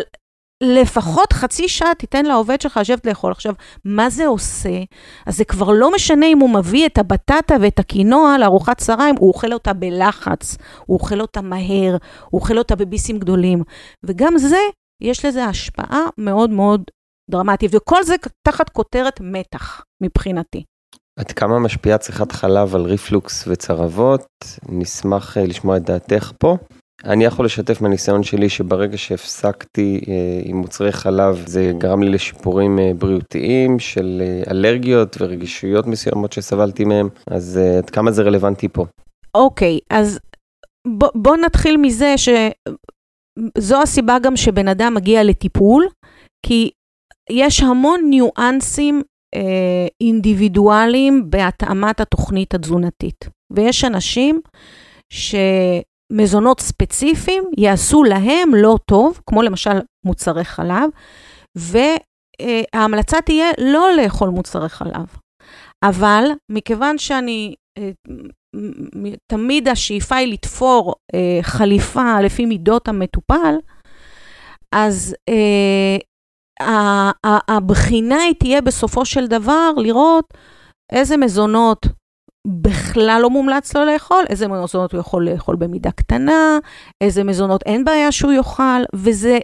לפחות 0.63 1.33
חצי 1.33 1.67
שעה 1.69 1.95
תיתן 1.95 2.25
לעובד 2.25 2.61
שלך 2.61 2.77
לשבת 2.81 3.05
לאכול. 3.05 3.31
עכשיו, 3.31 3.53
מה 3.85 4.09
זה 4.09 4.27
עושה? 4.27 4.79
אז 5.25 5.37
זה 5.37 5.45
כבר 5.45 5.71
לא 5.71 5.91
משנה 5.95 6.25
אם 6.25 6.39
הוא 6.39 6.49
מביא 6.49 6.85
את 6.85 6.97
הבטטה 6.97 7.55
ואת 7.61 7.79
הקינוע 7.79 8.37
לארוחת 8.37 8.77
צהריים, 8.77 9.15
הוא 9.19 9.27
אוכל 9.27 9.53
אותה 9.53 9.73
בלחץ, 9.73 10.57
הוא 10.85 10.97
אוכל 10.99 11.21
אותה 11.21 11.41
מהר, 11.41 11.97
הוא 12.29 12.41
אוכל 12.41 12.57
אותה 12.57 12.75
בביסים 12.75 13.19
גדולים. 13.19 13.63
וגם 14.05 14.37
זה, 14.37 14.59
יש 15.03 15.25
לזה 15.25 15.45
השפעה 15.45 16.01
מאוד 16.17 16.49
מאוד 16.49 16.81
דרמטית, 17.31 17.71
וכל 17.75 18.03
זה 18.03 18.15
תחת 18.47 18.69
כותרת 18.69 19.21
מתח, 19.21 19.81
מבחינתי. 20.03 20.63
עד 21.19 21.31
כמה 21.31 21.59
משפיעה 21.59 21.97
צריכת 21.97 22.31
חלב 22.31 22.75
על 22.75 22.81
ריפלוקס 22.81 23.47
וצרבות? 23.47 24.27
נשמח 24.69 25.37
אה, 25.37 25.45
לשמוע 25.45 25.77
את 25.77 25.83
דעתך 25.83 26.31
פה. 26.39 26.57
אני 27.03 27.25
יכול 27.25 27.45
לשתף 27.45 27.81
מהניסיון 27.81 28.23
שלי 28.23 28.49
שברגע 28.49 28.97
שהפסקתי 28.97 30.01
אה, 30.07 30.41
עם 30.43 30.57
מוצרי 30.57 30.91
חלב 30.91 31.43
זה 31.47 31.71
גרם 31.77 32.03
לי 32.03 32.09
לשיפורים 32.09 32.79
אה, 32.79 32.91
בריאותיים 32.97 33.79
של 33.79 34.21
אה, 34.21 34.51
אלרגיות 34.51 35.17
ורגישויות 35.19 35.87
מסוימות 35.87 36.33
שסבלתי 36.33 36.85
מהם, 36.85 37.09
אז 37.27 37.57
אה, 37.57 37.77
עד 37.77 37.89
כמה 37.89 38.11
זה 38.11 38.23
רלוונטי 38.23 38.67
פה? 38.67 38.85
אוקיי, 39.35 39.77
okay, 39.77 39.97
אז 39.97 40.19
בוא, 40.87 41.09
בוא 41.15 41.37
נתחיל 41.37 41.77
מזה 41.77 42.15
שזו 42.17 43.81
הסיבה 43.81 44.17
גם 44.19 44.35
שבן 44.35 44.67
אדם 44.67 44.93
מגיע 44.93 45.23
לטיפול, 45.23 45.87
כי 46.45 46.69
יש 47.29 47.61
המון 47.61 48.01
ניואנסים 48.09 49.01
אינדיבידואליים 50.01 51.29
בהתאמת 51.29 51.99
התוכנית 51.99 52.53
התזונתית. 52.53 53.29
ויש 53.53 53.85
אנשים 53.85 54.41
ש... 55.09 55.35
מזונות 56.11 56.59
ספציפיים 56.59 57.43
יעשו 57.57 58.03
להם 58.03 58.55
לא 58.55 58.77
טוב, 58.85 59.19
כמו 59.29 59.41
למשל 59.41 59.79
מוצרי 60.05 60.43
חלב, 60.43 60.89
וההמלצה 61.55 63.21
תהיה 63.21 63.47
לא 63.57 63.89
לאכול 63.97 64.29
מוצרי 64.29 64.69
חלב. 64.69 65.05
אבל 65.83 66.23
מכיוון 66.51 66.97
שאני, 66.97 67.55
אה, 67.77 67.91
תמיד 69.31 69.67
השאיפה 69.67 70.15
היא 70.15 70.33
לתפור 70.33 70.95
אה, 71.15 71.39
חליפה 71.41 72.21
לפי 72.21 72.45
מידות 72.45 72.87
המטופל, 72.87 73.55
אז 74.71 75.15
אה, 75.29 75.97
הבחינה 77.47 78.21
היא 78.21 78.35
תהיה 78.39 78.61
בסופו 78.61 79.05
של 79.05 79.27
דבר 79.27 79.71
לראות 79.77 80.33
איזה 80.91 81.17
מזונות 81.17 81.85
בכלל 82.47 83.19
לא 83.21 83.29
מומלץ 83.29 83.75
לו 83.75 83.85
לאכול, 83.85 84.23
איזה 84.29 84.47
מזונות 84.47 84.93
הוא 84.93 84.99
יכול 84.99 85.29
לאכול 85.29 85.55
במידה 85.55 85.91
קטנה, 85.91 86.57
איזה 87.01 87.23
מזונות 87.23 87.63
אין 87.65 87.85
בעיה 87.85 88.11
שהוא 88.11 88.31
יאכל, 88.31 88.83
וזה, 88.95 89.39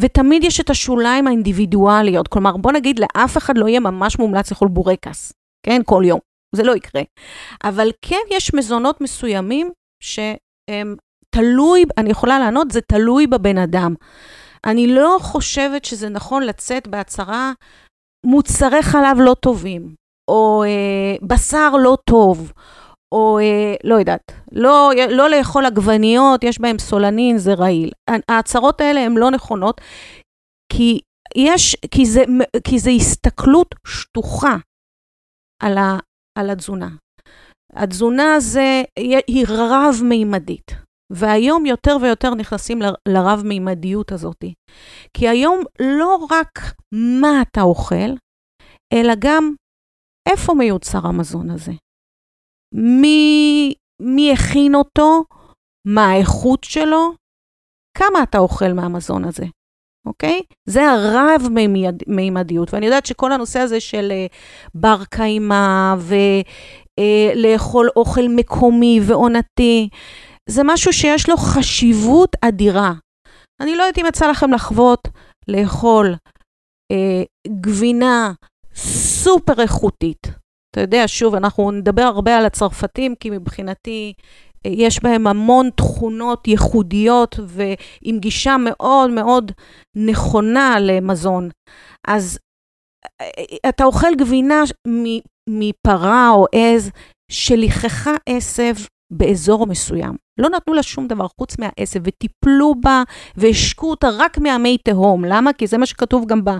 ותמיד 0.00 0.44
יש 0.44 0.60
את 0.60 0.70
השוליים 0.70 1.26
האינדיבידואליות. 1.26 2.28
כלומר, 2.28 2.56
בוא 2.56 2.72
נגיד, 2.72 2.98
לאף 2.98 3.36
אחד 3.36 3.58
לא 3.58 3.68
יהיה 3.68 3.80
ממש 3.80 4.18
מומלץ 4.18 4.50
לאכול 4.50 4.68
בורקס, 4.68 5.32
כן? 5.66 5.80
כל 5.84 6.02
יום. 6.06 6.18
זה 6.54 6.62
לא 6.62 6.76
יקרה. 6.76 7.02
אבל 7.64 7.90
כן 8.02 8.20
יש 8.30 8.54
מזונות 8.54 9.00
מסוימים 9.00 9.70
שהם 10.02 10.96
תלוי, 11.30 11.84
אני 11.98 12.10
יכולה 12.10 12.38
לענות, 12.38 12.70
זה 12.70 12.80
תלוי 12.80 13.26
בבן 13.26 13.58
אדם. 13.58 13.94
אני 14.66 14.86
לא 14.86 15.18
חושבת 15.20 15.84
שזה 15.84 16.08
נכון 16.08 16.42
לצאת 16.42 16.88
בהצהרה, 16.88 17.52
מוצרי 18.26 18.82
חלב 18.82 19.16
לא 19.20 19.34
טובים. 19.40 19.94
או 20.28 20.64
אה, 20.64 21.26
בשר 21.26 21.70
לא 21.82 21.96
טוב, 22.10 22.52
או 23.14 23.38
אה, 23.38 23.74
לא 23.84 23.94
יודעת, 23.94 24.32
לא, 24.52 24.90
לא 25.10 25.30
לאכול 25.30 25.66
עגבניות, 25.66 26.44
יש 26.44 26.60
בהם 26.60 26.78
סולנין, 26.78 27.38
זה 27.38 27.54
רעיל. 27.54 27.90
ההצהרות 28.28 28.80
האלה 28.80 29.00
הן 29.00 29.12
לא 29.12 29.30
נכונות, 29.30 29.80
כי 30.72 31.00
יש, 31.36 31.76
כי 31.90 32.06
זה, 32.06 32.22
כי 32.64 32.78
זה 32.78 32.90
הסתכלות 32.90 33.74
שטוחה 33.86 34.56
על, 35.62 35.78
ה, 35.78 35.98
על 36.38 36.50
התזונה. 36.50 36.88
התזונה 37.72 38.40
זה, 38.40 38.82
היא 39.26 39.46
רב-מימדית. 39.48 40.87
והיום 41.12 41.66
יותר 41.66 41.96
ויותר 42.02 42.34
נכנסים 42.34 42.78
לרב-מימדיות 43.08 44.12
הזאת. 44.12 44.44
כי 45.14 45.28
היום 45.28 45.60
לא 45.80 46.26
רק 46.30 46.58
מה 47.20 47.42
אתה 47.42 47.62
אוכל, 47.62 48.10
אלא 48.92 49.12
גם 49.18 49.54
איפה 50.28 50.54
מיוצר 50.54 51.06
המזון 51.06 51.50
הזה. 51.50 51.72
מי, 52.74 53.74
מי 54.02 54.32
הכין 54.32 54.74
אותו, 54.74 55.24
מה 55.86 56.10
האיכות 56.10 56.64
שלו, 56.64 57.14
כמה 57.98 58.22
אתה 58.22 58.38
אוכל 58.38 58.72
מהמזון 58.72 59.24
הזה, 59.24 59.44
אוקיי? 60.06 60.42
זה 60.68 60.90
הרב-מימדיות, 60.90 62.74
ואני 62.74 62.86
יודעת 62.86 63.06
שכל 63.06 63.32
הנושא 63.32 63.58
הזה 63.58 63.80
של 63.80 64.12
uh, 64.12 64.32
בר 64.74 65.04
קיימא 65.10 65.94
ולאכול 65.98 67.88
uh, 67.88 67.92
אוכל 67.96 68.24
מקומי 68.28 69.00
ועונתי, 69.06 69.88
זה 70.50 70.62
משהו 70.64 70.92
שיש 70.92 71.28
לו 71.28 71.36
חשיבות 71.36 72.36
אדירה. 72.40 72.92
אני 73.60 73.76
לא 73.76 73.82
יודעת 73.82 73.98
אם 73.98 74.06
יצא 74.08 74.26
לכם 74.26 74.52
לחוות 74.52 75.08
לאכול 75.48 76.14
אה, 76.92 77.22
גבינה 77.60 78.32
סופר 78.74 79.60
איכותית. 79.62 80.26
אתה 80.70 80.80
יודע, 80.80 81.02
שוב, 81.06 81.34
אנחנו 81.34 81.70
נדבר 81.70 82.02
הרבה 82.02 82.38
על 82.38 82.46
הצרפתים, 82.46 83.14
כי 83.20 83.30
מבחינתי 83.30 84.12
אה, 84.66 84.70
יש 84.74 85.02
בהם 85.02 85.26
המון 85.26 85.70
תכונות 85.76 86.48
ייחודיות 86.48 87.36
ועם 87.46 88.18
גישה 88.18 88.56
מאוד 88.56 89.10
מאוד 89.10 89.52
נכונה 89.96 90.76
למזון. 90.80 91.48
אז 92.08 92.38
אה, 93.20 93.68
אתה 93.68 93.84
אוכל 93.84 94.14
גבינה 94.18 94.62
מפרה 95.48 96.30
או 96.30 96.46
עז 96.52 96.90
שליחכה 97.30 98.14
עשב 98.28 98.74
באזור 99.10 99.66
מסוים. 99.66 100.14
לא 100.38 100.48
נתנו 100.50 100.74
לה 100.74 100.82
שום 100.82 101.06
דבר 101.06 101.26
חוץ 101.38 101.56
מהעשב, 101.58 102.00
וטיפלו 102.04 102.74
בה 102.80 103.02
והשקו 103.36 103.90
אותה 103.90 104.08
רק 104.18 104.38
מהמי 104.38 104.78
תהום. 104.78 105.24
למה? 105.24 105.52
כי 105.52 105.66
זה 105.66 105.78
מה 105.78 105.86
שכתוב 105.86 106.26
גם 106.26 106.44
ב... 106.44 106.50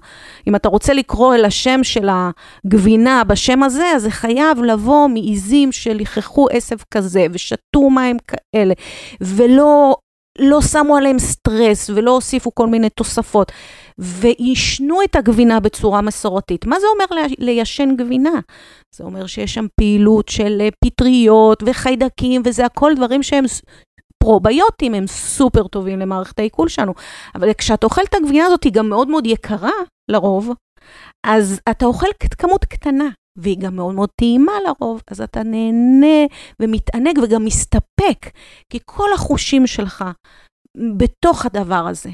אם 0.46 0.56
אתה 0.56 0.68
רוצה 0.68 0.92
לקרוא 0.92 1.34
אל 1.34 1.44
השם 1.44 1.80
של 1.82 2.08
הגבינה 2.08 3.24
בשם 3.24 3.62
הזה, 3.62 3.86
אז 3.96 4.02
זה 4.02 4.10
חייב 4.10 4.62
לבוא 4.62 5.08
מעיזים 5.08 5.72
שליחכו 5.72 6.46
עשב 6.50 6.76
כזה, 6.90 7.26
ושתו 7.32 7.90
מים 7.90 8.16
כאלה, 8.28 8.74
ולא 9.20 9.96
לא 10.38 10.60
שמו 10.60 10.96
עליהם 10.96 11.18
סטרס, 11.18 11.90
ולא 11.90 12.10
הוסיפו 12.10 12.54
כל 12.54 12.66
מיני 12.66 12.90
תוספות. 12.90 13.52
ועישנו 13.98 15.02
את 15.02 15.16
הגבינה 15.16 15.60
בצורה 15.60 16.00
מסורתית. 16.00 16.66
מה 16.66 16.80
זה 16.80 16.86
אומר 16.86 17.22
ליישן 17.38 17.96
גבינה? 17.96 18.40
זה 18.94 19.04
אומר 19.04 19.26
שיש 19.26 19.54
שם 19.54 19.66
פעילות 19.80 20.28
של 20.28 20.58
אה, 20.60 20.68
פטריות 20.84 21.62
וחיידקים, 21.66 22.42
וזה 22.44 22.66
הכל 22.66 22.92
דברים 22.96 23.22
שהם 23.22 23.44
פרוביוטים, 24.22 24.94
הם 24.94 25.06
סופר 25.06 25.68
טובים 25.68 25.98
למערכת 25.98 26.38
העיכול 26.38 26.68
שלנו. 26.68 26.94
אבל 27.34 27.52
כשאתה 27.52 27.86
אוכל 27.86 28.02
את 28.08 28.14
הגבינה 28.14 28.46
הזאת, 28.46 28.64
היא 28.64 28.72
גם 28.72 28.88
מאוד 28.88 29.08
מאוד 29.08 29.26
יקרה 29.26 29.70
לרוב, 30.10 30.52
אז 31.26 31.60
אתה 31.70 31.86
אוכל 31.86 32.06
כמות 32.38 32.64
קטנה, 32.64 33.08
והיא 33.38 33.58
גם 33.58 33.76
מאוד 33.76 33.94
מאוד 33.94 34.08
טעימה 34.20 34.52
לרוב, 34.66 35.02
אז 35.10 35.20
אתה 35.20 35.42
נהנה 35.42 36.26
ומתענג 36.60 37.18
וגם 37.22 37.44
מסתפק, 37.44 38.30
כי 38.72 38.78
כל 38.84 39.08
החושים 39.14 39.66
שלך 39.66 40.04
בתוך 40.96 41.46
הדבר 41.46 41.86
הזה. 41.88 42.10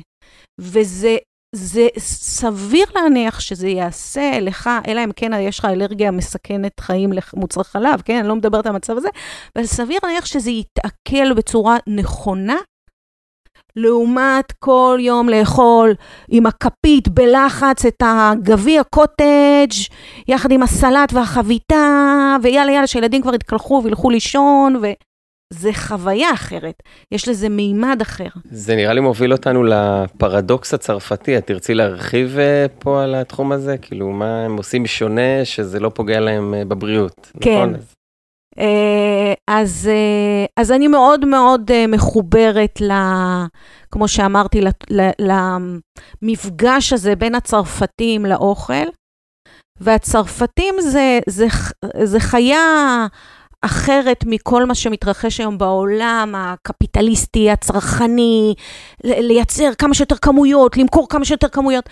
וזה 0.60 1.16
זה 1.54 1.88
סביר 1.98 2.86
להניח 2.94 3.40
שזה 3.40 3.68
יעשה 3.68 4.40
לך, 4.40 4.70
אלא 4.88 5.04
אם 5.04 5.12
כן 5.16 5.30
יש 5.40 5.58
לך 5.58 5.64
אלרגיה 5.64 6.10
מסכנת 6.10 6.80
חיים 6.80 7.10
למוצרי 7.12 7.64
חלב, 7.64 8.02
כן? 8.04 8.18
אני 8.18 8.28
לא 8.28 8.36
מדברת 8.36 8.66
על 8.66 8.72
המצב 8.72 8.96
הזה, 8.96 9.08
אבל 9.56 9.66
סביר 9.66 9.98
להניח 10.02 10.26
שזה 10.26 10.50
יתעכל 10.50 11.34
בצורה 11.34 11.76
נכונה, 11.86 12.56
לעומת 13.76 14.52
כל 14.58 14.98
יום 15.00 15.28
לאכול 15.28 15.94
עם 16.28 16.46
הכפית 16.46 17.08
בלחץ 17.08 17.84
את 17.86 18.02
הגביע 18.04 18.82
קוטג', 18.84 19.72
יחד 20.28 20.50
עם 20.52 20.62
הסלט 20.62 21.12
והחביתה, 21.12 22.36
ויאללה 22.42 22.72
יאללה, 22.72 22.86
שילדים 22.86 23.22
כבר 23.22 23.34
יתקלחו 23.34 23.80
וילכו 23.84 24.10
לישון, 24.10 24.76
ו... 24.76 24.86
זה 25.52 25.72
חוויה 25.72 26.32
אחרת, 26.34 26.82
יש 27.12 27.28
לזה 27.28 27.48
מימד 27.48 27.98
אחר. 28.02 28.28
זה 28.50 28.76
נראה 28.76 28.92
לי 28.92 29.00
מוביל 29.00 29.32
אותנו 29.32 29.62
לפרדוקס 29.62 30.74
הצרפתי, 30.74 31.38
את 31.38 31.46
תרצי 31.46 31.74
להרחיב 31.74 32.38
אה, 32.38 32.66
פה 32.78 33.02
על 33.02 33.14
התחום 33.14 33.52
הזה? 33.52 33.78
כאילו, 33.78 34.10
מה 34.10 34.44
הם 34.44 34.56
עושים 34.56 34.86
שונה 34.86 35.44
שזה 35.44 35.80
לא 35.80 35.88
פוגע 35.94 36.20
להם 36.20 36.54
אה, 36.54 36.64
בבריאות, 36.64 37.32
כן. 37.40 37.52
נכון? 37.52 37.74
אה, 38.58 39.34
אז, 39.50 39.90
אז 40.56 40.72
אני 40.72 40.88
מאוד 40.88 41.24
מאוד 41.24 41.70
מחוברת, 41.88 42.80
ל, 42.80 42.92
כמו 43.90 44.08
שאמרתי, 44.08 44.60
למפגש 46.22 46.92
הזה 46.92 47.16
בין 47.16 47.34
הצרפתים 47.34 48.26
לאוכל, 48.26 48.84
והצרפתים 49.80 50.74
זה, 50.80 51.18
זה, 51.28 51.46
זה 52.02 52.20
חיה 52.20 53.06
אחרת 53.64 54.24
מכל 54.26 54.64
מה 54.64 54.74
שמתרחש 54.74 55.40
היום 55.40 55.58
בעולם 55.58 56.34
הקפיטליסטי, 56.36 57.50
הצרכני, 57.50 58.54
לייצר 59.04 59.74
כמה 59.78 59.94
שיותר 59.94 60.16
כמויות, 60.16 60.76
למכור 60.76 61.08
כמה 61.08 61.24
שיותר 61.24 61.48
כמויות. 61.48 61.88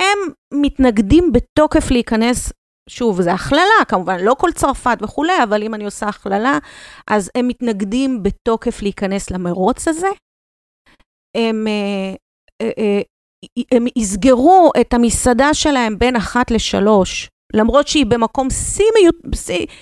הם 0.00 0.18
מתנגדים 0.54 1.32
בתוקף 1.32 1.90
להיכנס, 1.90 2.52
שוב, 2.88 3.22
זה 3.22 3.32
הכללה, 3.32 3.84
כמובן, 3.88 4.20
לא 4.20 4.34
כל 4.38 4.52
צרפת 4.52 4.98
וכולי, 5.02 5.42
אבל 5.42 5.62
אם 5.62 5.74
אני 5.74 5.84
עושה 5.84 6.08
הכללה, 6.08 6.58
אז 7.10 7.30
הם 7.34 7.48
מתנגדים 7.48 8.22
בתוקף 8.22 8.82
להיכנס 8.82 9.30
למרוץ 9.30 9.88
הזה. 9.88 10.08
הם, 11.36 11.66
אה, 11.66 12.14
אה, 12.62 12.70
אה, 12.78 13.00
הם 13.72 13.86
יסגרו 13.96 14.70
את 14.80 14.94
המסעדה 14.94 15.54
שלהם 15.54 15.98
בין 15.98 16.16
אחת 16.16 16.50
לשלוש 16.50 17.28
למרות 17.54 17.88
שהיא 17.88 18.06
במקום 18.06 18.48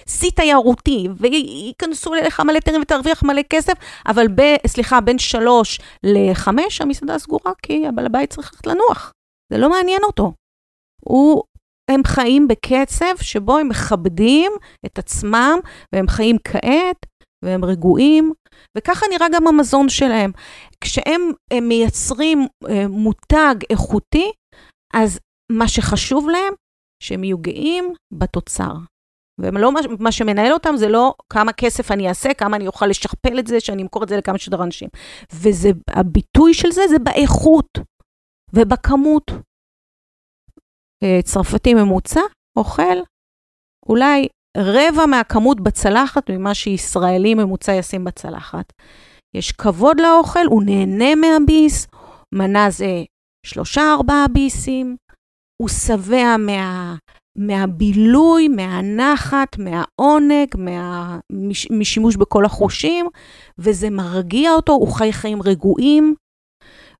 שיא 0.08 0.30
תיירותי, 0.34 1.08
וייכנסו 1.16 2.14
אליך 2.14 2.40
מלא 2.40 2.58
תיירים 2.58 2.82
ותרוויח 2.82 3.22
מלא 3.22 3.42
כסף, 3.50 3.72
אבל 4.06 4.28
ב, 4.28 4.42
סליחה, 4.66 5.00
בין 5.00 5.18
שלוש 5.18 5.80
לחמש 6.02 6.80
המסעדה 6.80 7.18
סגורה, 7.18 7.52
כי 7.62 7.86
הבעל 7.86 8.06
הבית 8.06 8.30
צריך 8.30 8.50
ללכת 8.52 8.66
לנוח. 8.66 9.12
זה 9.52 9.58
לא 9.58 9.70
מעניין 9.70 10.02
אותו. 10.02 10.32
הוא, 11.04 11.42
הם 11.90 12.04
חיים 12.04 12.48
בקצב 12.48 13.22
שבו 13.22 13.58
הם 13.58 13.68
מכבדים 13.68 14.52
את 14.86 14.98
עצמם, 14.98 15.58
והם 15.94 16.08
חיים 16.08 16.36
כעת, 16.44 17.06
והם 17.44 17.64
רגועים, 17.64 18.32
וככה 18.78 19.06
נראה 19.10 19.26
גם 19.32 19.46
המזון 19.46 19.88
שלהם. 19.88 20.32
כשהם 20.80 21.30
מייצרים 21.62 22.46
אה, 22.68 22.88
מותג 22.88 23.54
איכותי, 23.70 24.32
אז 24.94 25.18
מה 25.52 25.68
שחשוב 25.68 26.28
להם 26.28 26.54
שהם 27.02 27.24
יהיו 27.24 27.38
גאים 27.38 27.92
בתוצר. 28.12 28.72
ולא, 29.38 29.72
מה 29.98 30.12
שמנהל 30.12 30.52
אותם 30.52 30.76
זה 30.76 30.88
לא 30.88 31.14
כמה 31.32 31.52
כסף 31.52 31.90
אני 31.90 32.08
אעשה, 32.08 32.34
כמה 32.34 32.56
אני 32.56 32.66
אוכל 32.66 32.86
לשכפל 32.86 33.38
את 33.38 33.46
זה, 33.46 33.60
שאני 33.60 33.82
אמכור 33.82 34.02
את 34.02 34.08
זה 34.08 34.16
לכמה 34.16 34.38
שיותר 34.38 34.62
אנשים. 34.62 34.88
והביטוי 35.32 36.54
של 36.54 36.70
זה 36.70 36.82
זה 36.88 36.98
באיכות 36.98 37.78
ובכמות. 38.52 39.30
אה, 41.02 41.22
צרפתי 41.22 41.74
ממוצע 41.74 42.20
אוכל 42.56 42.98
אולי 43.88 44.28
רבע 44.56 45.06
מהכמות 45.06 45.60
בצלחת 45.60 46.30
ממה 46.30 46.54
שישראלי 46.54 47.34
ממוצע 47.34 47.72
ישים 47.72 48.04
בצלחת. 48.04 48.72
יש 49.34 49.52
כבוד 49.52 50.00
לאוכל, 50.00 50.46
הוא 50.46 50.62
נהנה 50.62 51.14
מהביס, 51.14 51.86
מנה 52.34 52.70
זה 52.70 53.04
שלושה 53.46 53.82
ארבעה 53.94 54.26
ביסים, 54.32 54.96
הוא 55.62 55.68
שבע 55.68 56.36
מה, 56.38 56.94
מהבילוי, 57.38 58.48
מהנחת, 58.48 59.58
מהעונג, 59.58 60.48
מה, 60.58 61.18
משימוש 61.70 62.16
בכל 62.16 62.44
החושים, 62.44 63.06
וזה 63.58 63.90
מרגיע 63.90 64.50
אותו, 64.50 64.72
הוא 64.72 64.92
חי 64.92 65.12
חיים 65.12 65.42
רגועים. 65.42 66.14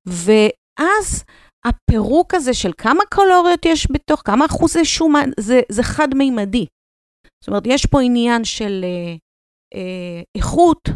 ואז 0.07 1.23
הפירוק 1.65 2.33
הזה 2.33 2.53
של 2.53 2.71
כמה 2.77 3.03
קלוריות 3.09 3.65
יש 3.65 3.87
בתוך, 3.91 4.21
כמה 4.25 4.45
אחוזי 4.45 4.85
שומן, 4.85 5.29
זה, 5.39 5.61
זה 5.71 5.83
חד-מימדי. 5.83 6.65
זאת 7.43 7.47
אומרת, 7.47 7.63
יש 7.65 7.85
פה 7.85 8.01
עניין 8.01 8.43
של 8.43 8.81
אה, 8.83 9.15
אה, 9.75 10.21
איכות, 10.37 10.89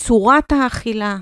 צורת 0.00 0.52
האכילה, 0.52 1.16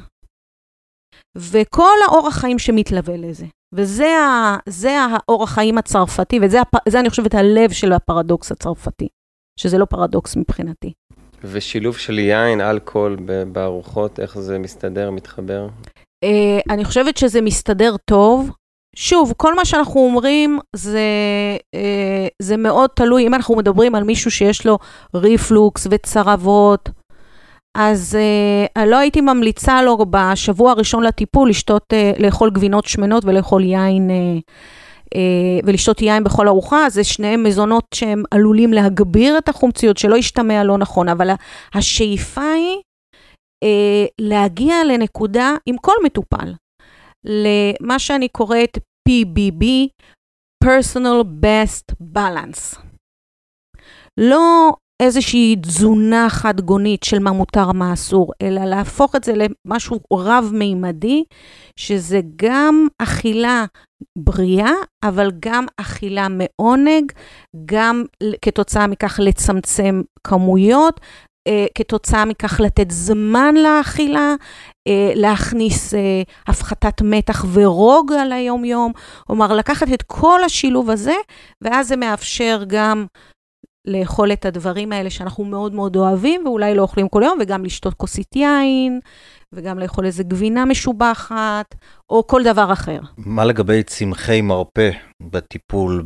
וכל 1.37 1.97
האורח 2.07 2.35
חיים 2.41 2.59
שמתלווה 2.59 3.17
לזה. 3.17 3.47
וזה 3.75 4.99
האורח 5.01 5.51
חיים 5.51 5.79
הצרפתי, 5.79 6.39
וזה 6.43 6.59
זה, 6.89 7.01
אני 7.01 7.11
חושבת 7.11 7.35
הלב 7.35 7.71
של 7.71 7.93
הפרדוקס 7.93 8.53
הצרפתי, 8.53 9.09
שזה 9.61 9.79
לא 9.79 9.85
פרדוקס 9.85 10.37
מבחינתי. 10.37 10.93
ושילוב 11.45 11.97
של 11.97 12.19
יין, 12.19 12.61
אלכוהול 12.61 13.17
בארוחות, 13.53 14.21
איך 14.21 14.39
זה 14.39 14.59
מסתדר, 14.59 15.11
מתחבר? 15.11 15.69
אה, 16.25 16.29
אני 16.71 16.85
חושבת 16.85 17.17
שזה 17.17 17.41
מסתדר 17.41 17.97
טוב, 18.05 18.51
שוב, 18.97 19.33
כל 19.37 19.55
מה 19.55 19.65
שאנחנו 19.65 20.01
אומרים 20.01 20.59
זה, 20.77 21.01
אה, 21.75 22.27
זה 22.43 22.57
מאוד 22.57 22.91
תלוי, 22.97 23.27
אם 23.27 23.35
אנחנו 23.35 23.57
מדברים 23.57 23.95
על 23.95 24.05
מישהו 24.05 24.31
שיש 24.31 24.67
לו 24.67 24.79
ריפלוקס 25.15 25.87
וצרבות, 25.91 26.89
אז 27.81 28.19
אה, 28.79 28.85
לא 28.87 28.97
הייתי 28.97 29.21
ממליצה 29.21 29.83
לו 29.83 29.99
בשבוע 30.11 30.71
הראשון 30.71 31.03
לטיפול 31.03 31.51
לשתות, 31.51 31.93
אה, 31.93 32.23
לאכול 32.23 32.51
גבינות 32.51 32.85
שמנות 32.85 33.25
ולאכול 33.25 33.65
יין, 33.65 34.11
אה, 34.11 34.43
uh, 35.15 35.67
ולשתות 35.67 36.03
יין 36.03 36.25
בכל 36.25 36.49
ארוחה, 36.49 36.91
זה 36.91 37.05
שניהם 37.05 37.43
מזונות 37.43 37.85
שהם 37.95 38.23
עלולים 38.31 38.73
להגביר 38.73 39.39
את 39.39 39.49
החומציות, 39.49 39.97
שלא 39.97 40.17
ישתמע 40.17 40.65
לא 40.65 40.79
נכון, 40.79 41.09
אבל 41.09 41.31
השאיפה 41.75 42.51
היא 42.53 42.77
uh, 43.65 44.09
להגיע 44.21 44.75
לנקודה 44.85 45.55
עם 45.67 45.77
כל 45.77 45.95
מטופל, 46.05 46.53
למה 47.25 47.99
שאני 47.99 48.29
קוראת 48.29 48.79
PBB, 49.09 49.65
Personal 50.65 51.25
Best 51.45 51.95
Balance. 52.17 52.79
לא 54.21 54.73
איזושהי 55.03 55.57
תזונה 55.63 56.27
חד 56.31 56.61
גונית 56.61 57.03
של 57.03 57.19
מה 57.19 57.33
מותר, 57.33 57.73
מה 57.73 57.93
אסור, 57.93 58.33
אלא 58.43 58.65
להפוך 58.65 59.17
את 59.17 59.25
זה 59.25 59.33
למשהו 59.35 60.01
רב-מימדי, 60.13 61.25
שזה 61.77 62.21
גם 62.37 62.87
אכילה 62.99 63.65
בריאה, 64.19 64.73
אבל 65.05 65.31
גם 65.41 65.67
אכילה 65.77 66.27
מעונג, 66.29 67.13
גם 67.65 68.05
כתוצאה 68.43 68.87
מכך 68.87 69.21
לצמצם 69.23 70.03
כמויות, 70.25 71.01
אה, 71.49 71.67
כתוצאה 71.75 72.25
מכך 72.25 72.61
לתת 72.61 72.91
זמן 72.91 73.55
לאכילה, 73.55 74.35
אה, 74.89 75.13
להכניס 75.15 75.95
אה, 75.95 76.23
הפחתת 76.49 77.03
מתח 77.03 77.45
ורוגע 77.53 78.25
ליום-יום, 78.25 78.93
כלומר 79.27 79.53
לקחת 79.53 79.93
את 79.95 80.03
כל 80.03 80.45
השילוב 80.45 80.91
הזה, 80.91 81.15
ואז 81.63 81.89
זה 81.89 81.97
מאפשר 81.97 82.63
גם 82.67 83.07
לאכול 83.89 84.33
את 84.33 84.45
הדברים 84.45 84.93
האלה 84.93 85.11
שאנחנו 85.11 85.45
מאוד 85.45 85.75
מאוד 85.75 85.97
אוהבים, 85.97 86.47
ואולי 86.47 86.75
לא 86.75 86.83
אוכלים 86.83 87.09
כל 87.09 87.23
יום, 87.25 87.39
וגם 87.41 87.65
לשתות 87.65 87.95
כוסית 87.95 88.37
יין, 88.37 89.01
וגם 89.53 89.79
לאכול 89.79 90.07
איזה 90.07 90.23
גבינה 90.23 90.65
משובחת, 90.65 91.75
או 92.11 92.27
כל 92.27 92.43
דבר 92.43 92.73
אחר. 92.73 93.01
מה 93.17 93.45
לגבי 93.45 93.83
צמחי 93.83 94.41
מרפא 94.41 94.91
בטיפול 95.23 96.05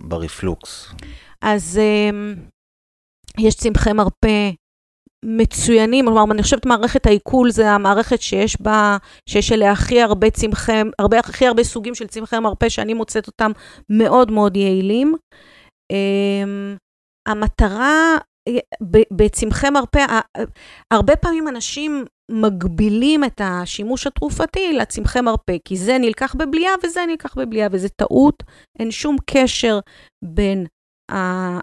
ברפלוקס? 0.00 0.88
אז 1.42 1.80
יש 3.38 3.54
צמחי 3.54 3.92
מרפא 3.92 4.50
מצוינים, 5.24 6.04
כלומר, 6.04 6.32
אני 6.32 6.42
חושבת 6.42 6.66
מערכת 6.66 7.06
העיכול 7.06 7.50
זה 7.50 7.70
המערכת 7.70 8.22
שיש 8.22 8.60
בה, 8.60 8.96
שיש 9.28 9.52
אליה 9.52 9.72
הכי 9.72 10.02
הרבה 10.02 10.30
צמחי, 10.30 10.72
הרבה, 10.98 11.18
הכי 11.18 11.46
הרבה 11.46 11.64
סוגים 11.64 11.94
של 11.94 12.06
צמחי 12.06 12.38
מרפא 12.38 12.68
שאני 12.68 12.94
מוצאת 12.94 13.26
אותם 13.26 13.50
מאוד 13.90 14.30
מאוד 14.30 14.56
יעילים. 14.56 15.14
Um, 15.92 16.78
המטרה 17.28 18.16
בצמחי 19.10 19.70
מרפא, 19.70 20.20
הרבה 20.92 21.16
פעמים 21.16 21.48
אנשים 21.48 22.04
מגבילים 22.30 23.24
את 23.24 23.40
השימוש 23.44 24.06
התרופתי 24.06 24.72
לצמחי 24.72 25.20
מרפא, 25.20 25.56
כי 25.64 25.76
זה 25.76 25.98
נלקח 25.98 26.34
בבליעה 26.34 26.74
וזה 26.84 27.00
נלקח 27.06 27.38
בבליעה, 27.38 27.68
וזה 27.72 27.88
טעות, 27.88 28.42
אין 28.78 28.90
שום 28.90 29.16
קשר 29.30 29.78
בין 30.24 30.66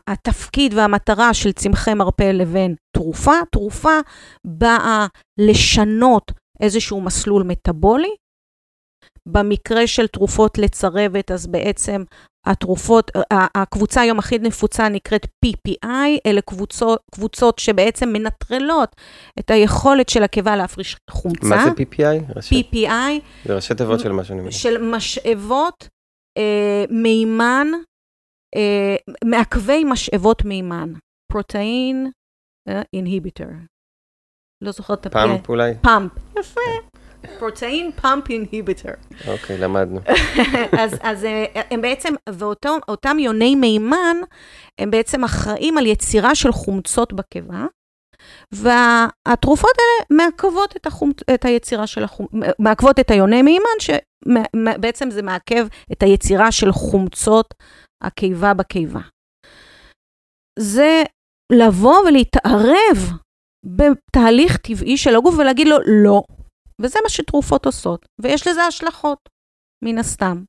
התפקיד 0.07 0.73
והמטרה 0.73 1.33
של 1.33 1.51
צמחי 1.51 1.93
מרפא 1.93 2.23
לבין 2.23 2.75
תרופה. 2.97 3.33
תרופה 3.51 3.99
באה 4.47 5.07
לשנות 5.39 6.31
איזשהו 6.61 7.01
מסלול 7.01 7.43
מטאבולי. 7.43 8.15
במקרה 9.27 9.87
של 9.87 10.07
תרופות 10.07 10.57
לצרבת, 10.57 11.31
אז 11.31 11.47
בעצם 11.47 12.03
התרופות, 12.45 13.11
הקבוצה 13.31 14.01
היום 14.01 14.19
הכי 14.19 14.37
נפוצה 14.39 14.89
נקראת 14.89 15.25
PPI, 15.45 15.87
אלה 16.25 16.41
קבוצות, 16.41 17.01
קבוצות 17.11 17.59
שבעצם 17.59 18.09
מנטרלות 18.09 18.95
את 19.39 19.51
היכולת 19.51 20.09
של 20.09 20.23
הקיבה 20.23 20.55
להפריש 20.55 20.97
חומצה. 21.09 21.47
מה 21.49 21.63
זה 21.63 21.69
PPI? 21.69 22.39
PPI. 22.53 23.21
זה 23.45 23.55
ראשי 23.55 23.75
תיבות 23.75 23.99
של 23.99 24.11
משהו, 24.11 24.33
אני 24.33 24.41
מבין. 24.41 24.51
של 24.51 24.81
משאבות 24.81 25.89
אה, 26.37 26.85
מימן 26.89 27.67
אה, 28.55 28.95
מעכבי 29.23 29.83
משאבות 29.83 30.45
מימן, 30.45 30.93
proton 31.31 32.11
inhibitor. 32.93 33.47
לא 34.61 34.71
זוכרת 34.71 35.01
את 35.01 35.05
ה-P. 35.05 35.29
Pump 35.29 35.49
אולי? 35.49 35.73
Pump, 35.81 36.11
יפה. 36.39 36.61
Proton 37.39 37.91
pump 37.91 38.29
inhibitor. 38.29 38.91
אוקיי, 39.27 39.57
למדנו. 39.57 39.99
אז, 40.81 40.97
אז 41.01 41.25
אה, 41.25 41.61
הם 41.71 41.81
בעצם, 41.81 42.13
ואותם 42.29 43.19
יוני 43.19 43.55
מימן, 43.55 44.17
הם 44.81 44.91
בעצם 44.91 45.23
אחראים 45.23 45.77
על 45.77 45.85
יצירה 45.85 46.35
של 46.35 46.51
חומצות 46.51 47.13
בקיבה, 47.13 47.65
והתרופות 48.51 49.73
האלה 49.79 50.23
מעכבות 50.23 50.75
את, 50.75 50.85
החומצ... 50.85 51.17
את 51.33 51.45
היצירה 51.45 51.87
של 51.87 52.03
החומצות, 52.03 52.35
מעכבות 52.59 52.99
את 52.99 53.11
היוני 53.11 53.41
מימן, 53.41 53.79
שבעצם 53.79 55.11
זה 55.11 55.21
מעכב 55.21 55.67
את 55.91 56.03
היצירה 56.03 56.51
של 56.51 56.71
חומצות 56.71 57.53
הקיבה 58.03 58.53
בקיבה. 58.53 58.99
זה 60.59 61.03
לבוא 61.51 61.99
ולהתערב 61.99 63.11
בתהליך 63.65 64.57
טבעי 64.57 64.97
של 64.97 65.15
הגוף 65.15 65.35
ולהגיד 65.37 65.67
לו 65.67 65.77
לא. 65.85 66.23
וזה 66.81 66.99
מה 67.03 67.09
שתרופות 67.09 67.65
עושות, 67.65 68.05
ויש 68.21 68.47
לזה 68.47 68.63
השלכות, 68.63 69.29
מן 69.83 69.97
הסתם. 69.97 70.43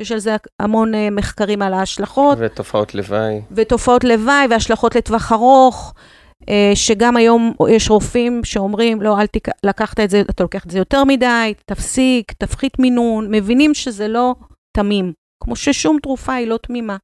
יש 0.00 0.12
על 0.12 0.18
זה 0.18 0.36
המון 0.60 0.94
uh, 0.94 0.96
מחקרים 1.12 1.62
על 1.62 1.74
ההשלכות. 1.74 2.38
ותופעות 2.40 2.94
לוואי. 2.94 3.40
ותופעות 3.50 4.04
לוואי 4.04 4.46
והשלכות 4.50 4.94
לטווח 4.94 5.32
ארוך, 5.32 5.94
uh, 6.42 6.46
שגם 6.74 7.16
היום 7.16 7.54
יש 7.70 7.90
רופאים 7.90 8.44
שאומרים, 8.44 9.02
לא, 9.02 9.20
אל 9.20 9.26
תק... 9.26 9.48
לקחת 9.66 10.00
את 10.00 10.10
זה, 10.10 10.20
אתה 10.20 10.42
לוקח 10.42 10.64
את 10.64 10.70
זה 10.70 10.78
יותר 10.78 11.04
מדי, 11.04 11.54
תפסיק, 11.66 12.32
תפחית 12.32 12.78
מינון, 12.78 13.34
מבינים 13.34 13.74
שזה 13.74 14.08
לא 14.08 14.34
תמים. 14.76 15.12
כמו 15.44 15.56
ששום 15.56 15.98
תרופה 16.02 16.34
היא 16.34 16.46
לא 16.46 16.56
תמימה. 16.56 16.96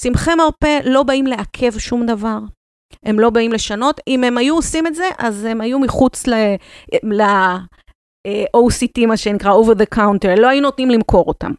צמחי 0.00 0.34
מרפא 0.34 0.78
לא 0.84 1.02
באים 1.02 1.26
לעכב 1.26 1.78
שום 1.78 2.06
דבר. 2.06 2.38
הם 3.02 3.20
לא 3.20 3.30
באים 3.30 3.52
לשנות. 3.52 4.00
אם 4.06 4.24
הם 4.24 4.38
היו 4.38 4.54
עושים 4.54 4.86
את 4.86 4.94
זה, 4.94 5.08
אז 5.18 5.44
הם 5.44 5.60
היו 5.60 5.78
מחוץ 5.78 6.26
ל-OCT, 7.02 9.06
מה 9.06 9.16
שנקרא, 9.16 9.52
over 9.52 9.74
the 9.74 9.86
counter, 9.94 10.40
לא 10.40 10.48
היו 10.48 10.62
נותנים 10.62 10.90
למכור 10.90 11.28
אותם. 11.28 11.52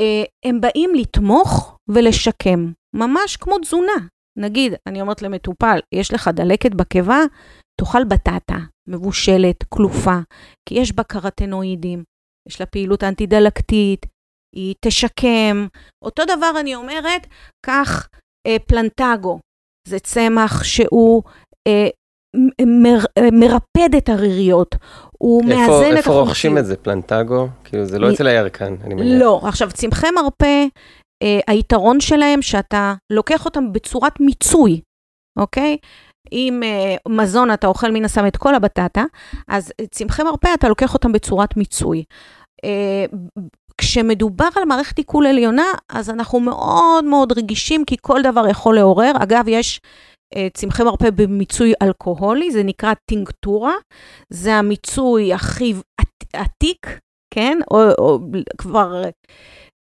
אה, 0.00 0.24
הם 0.44 0.60
באים 0.60 0.94
לתמוך 0.94 1.78
ולשקם, 1.88 2.72
ממש 2.96 3.36
כמו 3.36 3.58
תזונה. 3.58 3.92
נגיד, 4.38 4.74
אני 4.86 5.00
אומרת 5.00 5.22
למטופל, 5.22 5.78
יש 5.94 6.12
לך 6.12 6.28
דלקת 6.28 6.74
בקיבה, 6.74 7.20
תאכל 7.80 8.04
בטטה, 8.04 8.58
מבושלת, 8.88 9.64
כלופה, 9.68 10.18
כי 10.68 10.74
יש 10.74 10.92
בה 10.92 11.02
קרטנואידים, 11.02 12.02
יש 12.48 12.60
לה 12.60 12.66
פעילות 12.66 13.04
אנטי-דלקתית, 13.04 14.06
היא 14.56 14.74
תשקם. 14.80 15.66
אותו 16.04 16.24
דבר 16.24 16.52
אני 16.60 16.74
אומרת, 16.74 17.26
קח 17.66 18.08
אה, 18.46 18.56
פלנטגו, 18.66 19.38
זה 19.88 19.98
צמח 19.98 20.64
שהוא 20.64 21.22
אה, 21.66 21.88
מר, 22.66 22.98
אה, 23.18 23.30
מרפד 23.32 23.94
את 23.96 24.08
הריריות, 24.08 24.74
הוא 25.18 25.42
איפה, 25.42 25.54
מאזן 25.54 25.70
איפה 25.70 25.76
את 25.76 25.82
החומציות. 25.82 25.96
איפה 25.96 26.12
רוכשים 26.12 26.58
את 26.58 26.66
זה? 26.66 26.76
פלנטגו? 26.76 27.48
כאילו 27.64 27.84
זה 27.84 27.98
לא 27.98 28.08
מ... 28.08 28.12
אצל 28.12 28.26
הירקן, 28.26 28.74
אני 28.84 28.94
מניח. 28.94 29.20
לא, 29.20 29.40
עכשיו 29.44 29.70
צמחי 29.72 30.06
מרפא, 30.14 30.66
אה, 31.22 31.40
היתרון 31.46 32.00
שלהם 32.00 32.42
שאתה 32.42 32.94
לוקח 33.12 33.44
אותם 33.44 33.72
בצורת 33.72 34.20
מיצוי, 34.20 34.80
אוקיי? 35.38 35.76
אם 36.32 36.60
אה, 36.64 36.96
מזון 37.08 37.52
אתה 37.52 37.66
אוכל 37.66 37.90
מן 37.90 38.04
הסתם 38.04 38.26
את 38.26 38.36
כל 38.36 38.54
הבטטה, 38.54 39.04
אז 39.48 39.72
צמחי 39.90 40.22
מרפא 40.22 40.48
אתה 40.54 40.68
לוקח 40.68 40.94
אותם 40.94 41.12
בצורת 41.12 41.56
מיצוי. 41.56 42.04
אה, 42.64 43.04
כשמדובר 43.82 44.48
על 44.56 44.64
מערכת 44.64 44.98
עיכול 44.98 45.26
עליונה, 45.26 45.66
אז 45.88 46.10
אנחנו 46.10 46.40
מאוד 46.40 47.04
מאוד 47.04 47.32
רגישים, 47.32 47.84
כי 47.84 47.96
כל 48.00 48.22
דבר 48.22 48.48
יכול 48.48 48.74
לעורר. 48.74 49.12
אגב, 49.22 49.44
יש 49.48 49.80
uh, 50.34 50.38
צמחי 50.54 50.82
מרפא 50.82 51.10
במיצוי 51.10 51.72
אלכוהולי, 51.82 52.50
זה 52.50 52.62
נקרא 52.62 52.92
טינקטורה. 53.10 53.72
זה 54.30 54.54
המיצוי 54.54 55.32
הכי 55.32 55.74
עתיק, 56.32 56.86
כן? 57.34 57.58
או, 57.70 57.78
או 57.98 58.18
כבר 58.58 59.02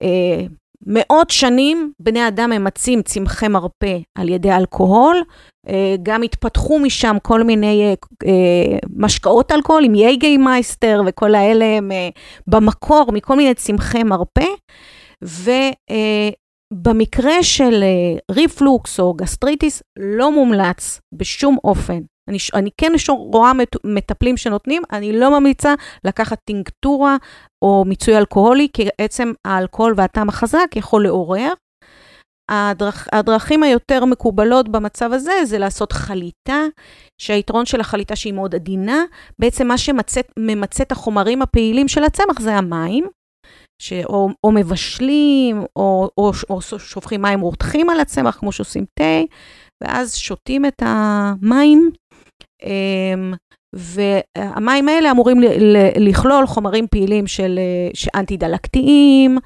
uh, 0.03 0.07
מאות 0.85 1.29
שנים 1.29 1.91
בני 1.99 2.27
אדם 2.27 2.49
ממצים 2.49 3.01
צמחי 3.01 3.47
מרפא 3.47 3.97
על 4.17 4.29
ידי 4.29 4.51
אלכוהול, 4.51 5.23
אה, 5.67 5.95
גם 6.03 6.23
התפתחו 6.23 6.79
משם 6.79 7.15
כל 7.23 7.43
מיני 7.43 7.83
אה, 7.83 7.93
אה, 8.25 8.77
משקאות 8.95 9.51
אלכוהול 9.51 9.83
עם 9.83 9.95
ייגי 9.95 10.37
מייסטר 10.37 11.01
וכל 11.05 11.35
האלה 11.35 11.65
הם 11.65 11.91
במקור 12.47 13.11
מכל 13.13 13.35
מיני 13.35 13.53
צמחי 13.53 14.03
מרפא. 14.03 14.47
ובמקרה 16.71 17.43
של 17.43 17.83
ריפלוקס 18.31 18.99
או 18.99 19.13
גסטריטיס 19.13 19.83
לא 19.99 20.31
מומלץ 20.31 21.01
בשום 21.13 21.57
אופן 21.63 21.99
אני, 22.29 22.37
אני 22.53 22.69
כן 22.77 22.91
רואה 23.09 23.51
מטפלים 23.83 24.37
שנותנים, 24.37 24.81
אני 24.91 25.19
לא 25.19 25.39
ממליצה 25.39 25.73
לקחת 26.03 26.37
טינקטורה 26.45 27.17
או 27.61 27.83
מיצוי 27.87 28.17
אלכוהולי, 28.17 28.67
כי 28.73 28.87
עצם 29.01 29.31
האלכוהול 29.45 29.93
והטעם 29.97 30.29
החזק 30.29 30.67
יכול 30.75 31.03
לעורר. 31.03 31.53
הדרכ, 32.51 33.07
הדרכים 33.11 33.63
היותר 33.63 34.05
מקובלות 34.05 34.69
במצב 34.69 35.13
הזה 35.13 35.33
זה 35.43 35.57
לעשות 35.57 35.91
חליטה, 35.91 36.63
שהיתרון 37.21 37.65
של 37.65 37.81
החליטה 37.81 38.15
שהיא 38.15 38.33
מאוד 38.33 38.55
עדינה, 38.55 39.03
בעצם 39.39 39.67
מה 39.67 39.77
שממצה 39.77 40.83
את 40.83 40.91
החומרים 40.91 41.41
הפעילים 41.41 41.87
של 41.87 42.03
הצמח 42.03 42.39
זה 42.39 42.55
המים, 42.55 43.07
שאו, 43.81 44.29
או 44.43 44.51
מבשלים, 44.51 45.63
או, 45.75 46.09
או, 46.17 46.31
או 46.49 46.61
שופכים 46.61 47.21
מים 47.21 47.39
רותחים 47.39 47.89
על 47.89 47.99
הצמח, 47.99 48.37
כמו 48.39 48.51
שעושים 48.51 48.85
תה, 48.99 49.21
ואז 49.83 50.15
שותים 50.15 50.65
את 50.65 50.83
המים. 50.85 51.91
אמ, 52.63 53.33
והמים 53.73 54.89
האלה 54.89 55.11
אמורים 55.11 55.37
לכלול 55.99 56.47
חומרים 56.47 56.87
פעילים 56.87 57.27
של 57.27 57.59
אנטי-דלקתיים, 58.15 59.37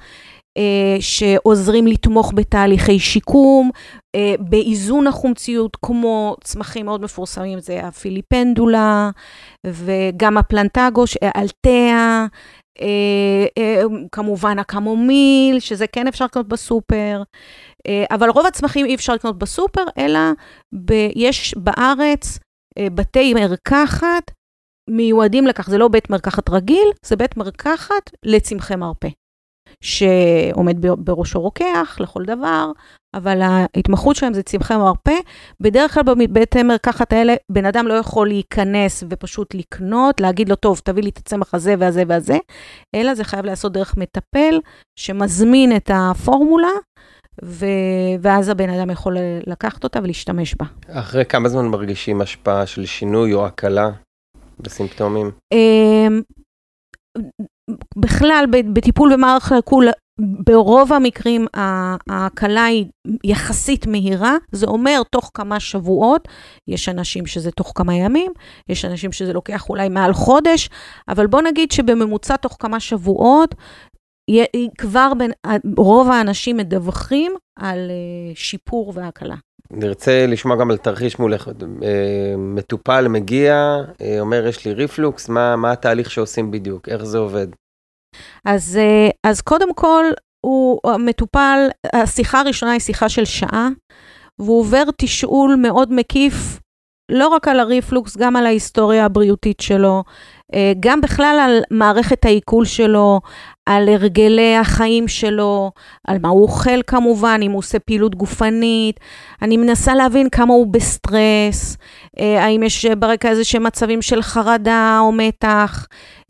אה, 0.56 0.96
שעוזרים 1.00 1.86
לתמוך 1.86 2.32
בתהליכי 2.34 2.98
שיקום, 2.98 3.70
אה, 4.14 4.34
באיזון 4.38 5.06
החומציות, 5.06 5.76
כמו 5.82 6.36
צמחים 6.44 6.86
מאוד 6.86 7.00
מפורסמים, 7.02 7.60
זה 7.60 7.80
הפיליפנדולה, 7.80 9.10
וגם 9.66 10.38
הפלנטגו, 10.38 11.04
אלטאה, 11.36 12.26
אה, 12.80 13.82
כמובן 14.12 14.58
הקמומיל, 14.58 15.60
שזה 15.60 15.86
כן 15.86 16.06
אפשר 16.06 16.24
לקנות 16.24 16.48
בסופר, 16.48 17.22
אבל 18.10 18.30
רוב 18.30 18.46
הצמחים 18.46 18.86
אי 18.86 18.94
אפשר 18.94 19.14
לקנות 19.14 19.38
בסופר, 19.38 19.84
אלא 19.98 20.20
יש 21.16 21.54
בארץ 21.56 22.38
בתי 22.78 23.34
מרקחת 23.34 24.30
מיועדים 24.90 25.46
לכך, 25.46 25.70
זה 25.70 25.78
לא 25.78 25.88
בית 25.88 26.10
מרקחת 26.10 26.50
רגיל, 26.50 26.88
זה 27.06 27.16
בית 27.16 27.36
מרקחת 27.36 28.10
לצמחי 28.24 28.76
מרפא. 28.76 29.08
שעומד 29.80 30.76
בראשו 30.80 31.40
רוקח 31.40 31.96
לכל 32.00 32.24
דבר, 32.24 32.70
אבל 33.14 33.42
ההתמחות 33.42 34.16
שלהם 34.16 34.34
זה 34.34 34.42
צמחי 34.42 34.76
מרפא. 34.76 35.14
בדרך 35.60 35.94
כלל 35.94 36.02
בבית 36.02 36.56
המרקחת 36.56 37.12
האלה, 37.12 37.34
בן 37.52 37.66
אדם 37.66 37.86
לא 37.86 37.94
יכול 37.94 38.28
להיכנס 38.28 39.04
ופשוט 39.10 39.54
לקנות, 39.54 40.20
להגיד 40.20 40.48
לו, 40.48 40.56
טוב, 40.56 40.80
תביא 40.84 41.02
לי 41.02 41.08
את 41.08 41.18
הצמח 41.18 41.54
הזה 41.54 41.74
והזה 41.78 42.02
והזה, 42.08 42.38
אלא 42.94 43.14
זה 43.14 43.24
חייב 43.24 43.44
להיעשות 43.44 43.72
דרך 43.72 43.96
מטפל 43.96 44.60
שמזמין 44.98 45.76
את 45.76 45.90
הפורמולה. 45.94 46.72
ו... 47.44 47.66
ואז 48.20 48.48
הבן 48.48 48.70
אדם 48.70 48.90
יכול 48.90 49.16
לקחת 49.46 49.84
אותה 49.84 50.00
ולהשתמש 50.02 50.54
בה. 50.54 50.66
אחרי 50.88 51.24
כמה 51.24 51.48
זמן 51.48 51.66
מרגישים 51.66 52.20
השפעה 52.20 52.66
של 52.66 52.86
שינוי 52.86 53.34
או 53.34 53.46
הקלה 53.46 53.90
בסימפטומים? 54.60 55.30
אמ, 55.52 56.20
בכלל, 57.96 58.44
בטיפול 58.72 59.12
במערך 59.12 59.52
העיכול, 59.52 59.88
ברוב 60.20 60.92
המקרים 60.92 61.46
ההקלה 62.10 62.64
היא 62.64 62.86
יחסית 63.24 63.86
מהירה, 63.86 64.36
זה 64.52 64.66
אומר 64.66 65.02
תוך 65.10 65.30
כמה 65.34 65.60
שבועות, 65.60 66.28
יש 66.68 66.88
אנשים 66.88 67.26
שזה 67.26 67.50
תוך 67.50 67.72
כמה 67.74 67.94
ימים, 67.94 68.32
יש 68.68 68.84
אנשים 68.84 69.12
שזה 69.12 69.32
לוקח 69.32 69.68
אולי 69.68 69.88
מעל 69.88 70.12
חודש, 70.12 70.70
אבל 71.08 71.26
בוא 71.26 71.42
נגיד 71.42 71.72
שבממוצע 71.72 72.36
תוך 72.36 72.56
כמה 72.60 72.80
שבועות, 72.80 73.54
כבר 74.78 75.12
בין, 75.18 75.30
רוב 75.76 76.10
האנשים 76.10 76.56
מדווחים 76.56 77.34
על 77.58 77.90
אה, 77.90 78.34
שיפור 78.34 78.92
והקלה. 78.96 79.36
נרצה 79.70 80.26
לשמוע 80.26 80.56
גם 80.56 80.70
על 80.70 80.76
תרחיש 80.76 81.18
מולך. 81.18 81.48
אה, 81.48 82.34
מטופל 82.38 83.08
מגיע, 83.08 83.76
אה, 84.00 84.20
אומר, 84.20 84.46
יש 84.46 84.64
לי 84.64 84.72
ריפלוקס, 84.72 85.28
מה, 85.28 85.56
מה 85.56 85.72
התהליך 85.72 86.10
שעושים 86.10 86.50
בדיוק? 86.50 86.88
איך 86.88 87.04
זה 87.04 87.18
עובד? 87.18 87.46
אז, 88.44 88.78
אז 89.26 89.40
קודם 89.40 89.74
כל, 89.74 90.04
הוא 90.46 90.80
המטופל, 90.84 91.68
השיחה 91.92 92.40
הראשונה 92.40 92.72
היא 92.72 92.80
שיחה 92.80 93.08
של 93.08 93.24
שעה, 93.24 93.68
והוא 94.38 94.60
עובר 94.60 94.82
תשאול 94.96 95.56
מאוד 95.56 95.92
מקיף, 95.92 96.60
לא 97.10 97.28
רק 97.28 97.48
על 97.48 97.60
הריפלוקס, 97.60 98.16
גם 98.16 98.36
על 98.36 98.46
ההיסטוריה 98.46 99.04
הבריאותית 99.04 99.60
שלו, 99.60 100.04
גם 100.80 101.00
בכלל 101.00 101.38
על 101.44 101.62
מערכת 101.70 102.24
העיכול 102.24 102.64
שלו, 102.64 103.20
על 103.66 103.88
הרגלי 103.88 104.56
החיים 104.56 105.08
שלו, 105.08 105.70
על 106.08 106.18
מה 106.22 106.28
הוא 106.28 106.42
אוכל 106.42 106.82
כמובן, 106.86 107.40
אם 107.42 107.50
הוא 107.50 107.58
עושה 107.58 107.78
פעילות 107.78 108.14
גופנית. 108.14 109.00
אני 109.42 109.56
מנסה 109.56 109.94
להבין 109.94 110.30
כמה 110.30 110.54
הוא 110.54 110.66
בסטרס, 110.66 111.76
אה, 112.20 112.44
האם 112.44 112.62
יש 112.62 112.86
ברקע 112.86 113.30
איזה 113.30 113.44
שהם 113.44 113.62
מצבים 113.62 114.02
של 114.02 114.22
חרדה 114.22 114.98
או 115.00 115.12
מתח, 115.12 115.86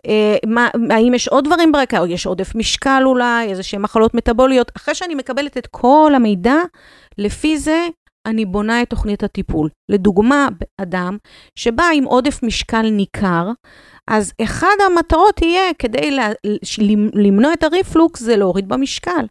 אה, 0.07 0.37
מה, 0.47 0.69
האם 0.91 1.15
יש 1.15 1.29
עוד 1.29 1.45
דברים 1.45 1.73
ברקע, 1.73 1.99
או 1.99 2.07
יש 2.07 2.27
עודף 2.27 2.55
משקל 2.55 3.03
אולי, 3.07 3.47
איזה 3.51 3.63
שהם 3.63 3.83
מחלות 3.83 4.15
מטבוליות. 4.15 4.73
אחרי 4.77 4.95
שאני 4.95 5.15
מקבלת 5.15 5.59
את 5.59 5.67
כל 5.67 6.13
המידע, 6.17 6.57
לפי 7.19 7.59
זה 7.59 7.87
אני 8.27 8.45
בונה 8.45 8.83
את 8.83 8.91
תוכנית 8.91 9.23
הטיפול. 9.23 9.69
לדוגמה, 9.89 10.49
אדם 10.81 11.17
שבא 11.59 11.85
עם 11.95 12.05
עודף 12.05 12.41
משקל 12.43 12.83
ניכר, 12.91 13.51
אז 14.11 14.33
אחד 14.43 14.77
המטרות 14.87 15.43
יהיה, 15.43 15.75
כדי 15.79 16.19
למנוע 17.15 17.53
את 17.53 17.63
הריפלוקס, 17.63 18.21
זה 18.21 18.37
להוריד 18.37 18.69
במשקל. 18.69 19.27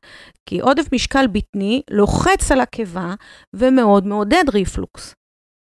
כי 0.46 0.60
עודף 0.60 0.86
משקל 0.94 1.28
בטני 1.28 1.82
לוחץ 1.92 2.52
על 2.52 2.62
הקיבה 2.62 3.14
ומאוד 3.54 4.08
מעודד 4.08 4.44
ריפלוקס. 4.54 5.16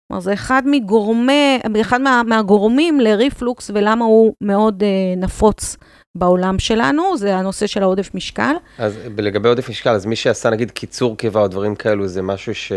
כלומר, 0.09 0.20
זה 0.20 0.33
אחד, 0.33 0.62
מגורמי, 0.66 1.59
אחד 1.81 2.01
מה, 2.01 2.22
מהגורמים 2.27 3.01
לריפלוקס 3.01 3.70
ולמה 3.75 4.05
הוא 4.05 4.35
מאוד 4.40 4.83
אה, 4.83 5.14
נפוץ 5.16 5.77
בעולם 6.18 6.59
שלנו, 6.59 7.16
זה 7.16 7.37
הנושא 7.37 7.66
של 7.66 7.83
העודף 7.83 8.14
משקל. 8.14 8.55
אז 8.79 8.98
לגבי 9.18 9.48
עודף 9.48 9.68
משקל, 9.68 9.90
אז 9.90 10.07
מי 10.07 10.16
שעשה 10.16 10.51
נגיד 10.51 10.70
קיצור 10.70 11.16
קיבה 11.16 11.40
או 11.40 11.48
דברים 11.48 11.75
כאלו, 11.75 12.09
זה 12.09 12.22
משהו 12.22 12.55
ש... 12.55 12.72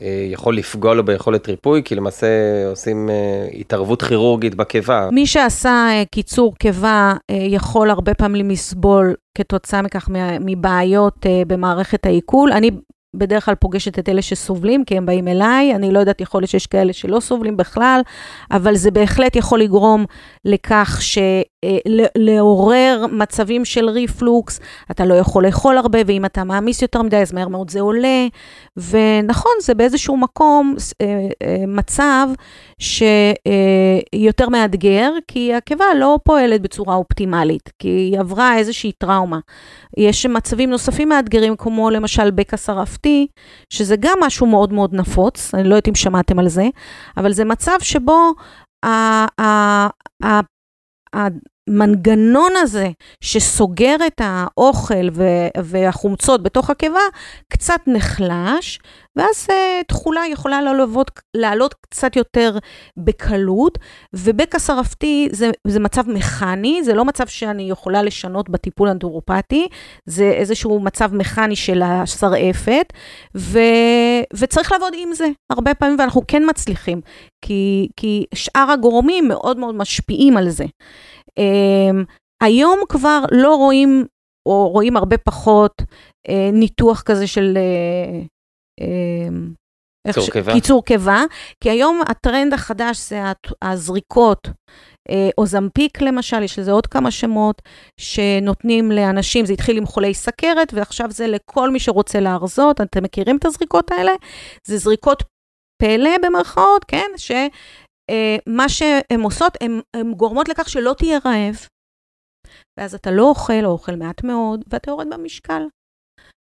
אה, 0.00 0.26
יכול 0.30 0.56
לפגוע 0.56 0.94
לו 0.94 1.04
ביכולת 1.04 1.48
ריפוי, 1.48 1.82
כי 1.84 1.94
למעשה 1.94 2.26
עושים 2.66 3.10
אה, 3.10 3.48
התערבות 3.60 4.02
כירורגית 4.02 4.54
בקיבה. 4.54 5.08
מי 5.12 5.26
שעשה 5.26 5.68
אה, 5.68 6.02
קיצור 6.12 6.54
קיבה 6.54 7.14
יכול 7.30 7.90
הרבה 7.90 8.14
פעמים 8.14 8.50
לסבול 8.50 9.14
כתוצאה 9.38 9.82
מכך 9.82 10.08
מבעיות 10.40 11.26
במערכת 11.46 12.06
העיכול. 12.06 12.52
אני 12.52 12.70
בדרך 13.16 13.44
כלל 13.44 13.54
פוגשת 13.54 13.98
את 13.98 14.08
אלה 14.08 14.22
שסובלים, 14.22 14.84
כי 14.84 14.96
הם 14.96 15.06
באים 15.06 15.28
אליי, 15.28 15.74
אני 15.74 15.92
לא 15.92 15.98
יודעת, 15.98 16.20
יכול 16.20 16.40
להיות 16.40 16.50
שיש 16.50 16.66
כאלה 16.66 16.92
שלא 16.92 17.20
סובלים 17.20 17.56
בכלל, 17.56 18.00
אבל 18.50 18.74
זה 18.76 18.90
בהחלט 18.90 19.36
יכול 19.36 19.60
לגרום 19.60 20.04
לכך 20.44 20.98
ש... 21.00 21.18
אה, 21.64 21.78
לעורר 22.16 23.04
מצבים 23.12 23.64
של 23.64 23.88
ריפלוקס, 23.88 24.60
אתה 24.90 25.04
לא 25.04 25.14
יכול 25.14 25.46
לאכול 25.46 25.78
הרבה, 25.78 25.98
ואם 26.06 26.24
אתה 26.24 26.44
מעמיס 26.44 26.82
יותר 26.82 27.02
מדי, 27.02 27.16
אז 27.16 27.32
מהר 27.32 27.48
מאוד 27.48 27.70
זה 27.70 27.80
עולה. 27.80 28.26
ונכון, 28.76 29.52
זה 29.62 29.74
באיזשהו 29.74 30.16
מקום 30.16 30.74
אה, 31.00 31.06
אה, 31.42 31.64
מצב 31.66 32.28
שיותר 32.78 34.48
מאתגר, 34.48 35.12
כי 35.28 35.54
הקיבה 35.54 35.84
לא 35.96 36.18
פועלת 36.24 36.62
בצורה 36.62 36.94
אופטימלית, 36.94 37.70
כי 37.78 37.88
היא 37.88 38.20
עברה 38.20 38.56
איזושהי 38.58 38.92
טראומה. 38.92 39.38
יש 39.96 40.26
מצבים 40.26 40.70
נוספים 40.70 41.08
מאתגרים, 41.08 41.56
כמו 41.56 41.90
למשל 41.90 42.30
בקע 42.30 42.56
שרפתי, 42.56 43.26
שזה 43.70 43.96
גם 44.00 44.18
משהו 44.20 44.46
מאוד 44.46 44.72
מאוד 44.72 44.94
נפוץ, 44.94 45.54
אני 45.54 45.64
לא 45.64 45.74
יודעת 45.74 45.88
אם 45.88 45.94
שמעתם 45.94 46.38
על 46.38 46.48
זה, 46.48 46.64
אבל 47.16 47.32
זה 47.32 47.44
מצב 47.44 47.76
שבו 47.80 48.32
המנגנון 51.68 52.52
הזה 52.56 52.88
שסוגר 53.20 53.96
את 54.06 54.20
האוכל 54.24 55.08
והחומצות 55.64 56.42
בתוך 56.42 56.70
הקיבה 56.70 57.00
קצת 57.48 57.80
נחלש, 57.86 58.80
ואז 59.16 59.46
uh, 59.50 59.84
תכולה 59.88 60.22
יכולה 60.30 60.62
לעלות, 60.62 61.10
לעלות 61.36 61.74
קצת 61.74 62.16
יותר 62.16 62.58
בקלות, 62.96 63.78
ובקע 64.12 64.58
שרפתי 64.58 65.28
זה, 65.32 65.50
זה 65.66 65.80
מצב 65.80 66.08
מכני, 66.08 66.82
זה 66.84 66.94
לא 66.94 67.04
מצב 67.04 67.26
שאני 67.26 67.62
יכולה 67.62 68.02
לשנות 68.02 68.50
בטיפול 68.50 68.88
אנטורופטי, 68.88 69.68
זה 70.06 70.24
איזשהו 70.24 70.80
מצב 70.80 71.14
מכני 71.14 71.56
של 71.56 71.82
השרעפת, 71.82 72.92
ו, 73.36 73.58
וצריך 74.34 74.72
לעבוד 74.72 74.92
עם 74.96 75.14
זה 75.14 75.28
הרבה 75.50 75.74
פעמים, 75.74 75.96
ואנחנו 75.98 76.22
כן 76.28 76.42
מצליחים, 76.50 77.00
כי, 77.44 77.88
כי 77.96 78.24
שאר 78.34 78.70
הגורמים 78.70 79.28
מאוד 79.28 79.58
מאוד 79.58 79.74
משפיעים 79.74 80.36
על 80.36 80.50
זה. 80.50 80.64
Um, 81.30 82.04
היום 82.42 82.78
כבר 82.88 83.24
לא 83.30 83.54
רואים, 83.54 84.04
או 84.46 84.68
רואים 84.68 84.96
הרבה 84.96 85.18
פחות, 85.18 85.82
uh, 85.82 86.30
ניתוח 86.52 87.02
כזה 87.02 87.26
של... 87.26 87.58
Uh, 88.80 88.84
קיצור 90.06 90.30
קיבה. 90.30 90.52
קיצור 90.52 90.84
קיבה, 90.84 91.22
כי 91.62 91.70
היום 91.70 92.00
הטרנד 92.08 92.52
החדש 92.52 92.98
זה 93.08 93.22
הזריקות. 93.62 94.48
אוזמפיק 95.38 96.02
למשל, 96.02 96.42
יש 96.42 96.58
לזה 96.58 96.72
עוד 96.72 96.86
כמה 96.86 97.10
שמות 97.10 97.62
שנותנים 98.00 98.92
לאנשים, 98.92 99.46
זה 99.46 99.52
התחיל 99.52 99.76
עם 99.76 99.86
חולי 99.86 100.14
סכרת 100.14 100.74
ועכשיו 100.74 101.10
זה 101.10 101.26
לכל 101.26 101.70
מי 101.70 101.80
שרוצה 101.80 102.20
להרזות, 102.20 102.80
אתם 102.80 103.02
מכירים 103.02 103.36
את 103.36 103.44
הזריקות 103.44 103.90
האלה? 103.90 104.12
זה 104.66 104.78
זריקות 104.78 105.22
פלא 105.82 106.10
במרכאות, 106.22 106.84
כן? 106.84 107.10
שמה 107.16 108.68
שהן 108.68 109.20
עושות, 109.22 109.56
הן 109.96 110.12
גורמות 110.16 110.48
לכך 110.48 110.68
שלא 110.68 110.94
תהיה 110.98 111.18
רעב. 111.24 111.66
ואז 112.78 112.94
אתה 112.94 113.10
לא 113.10 113.28
אוכל, 113.28 113.64
או 113.64 113.70
אוכל 113.70 113.96
מעט 113.96 114.24
מאוד, 114.24 114.64
ואתה 114.68 114.90
יורד 114.90 115.06
במשקל. 115.14 115.62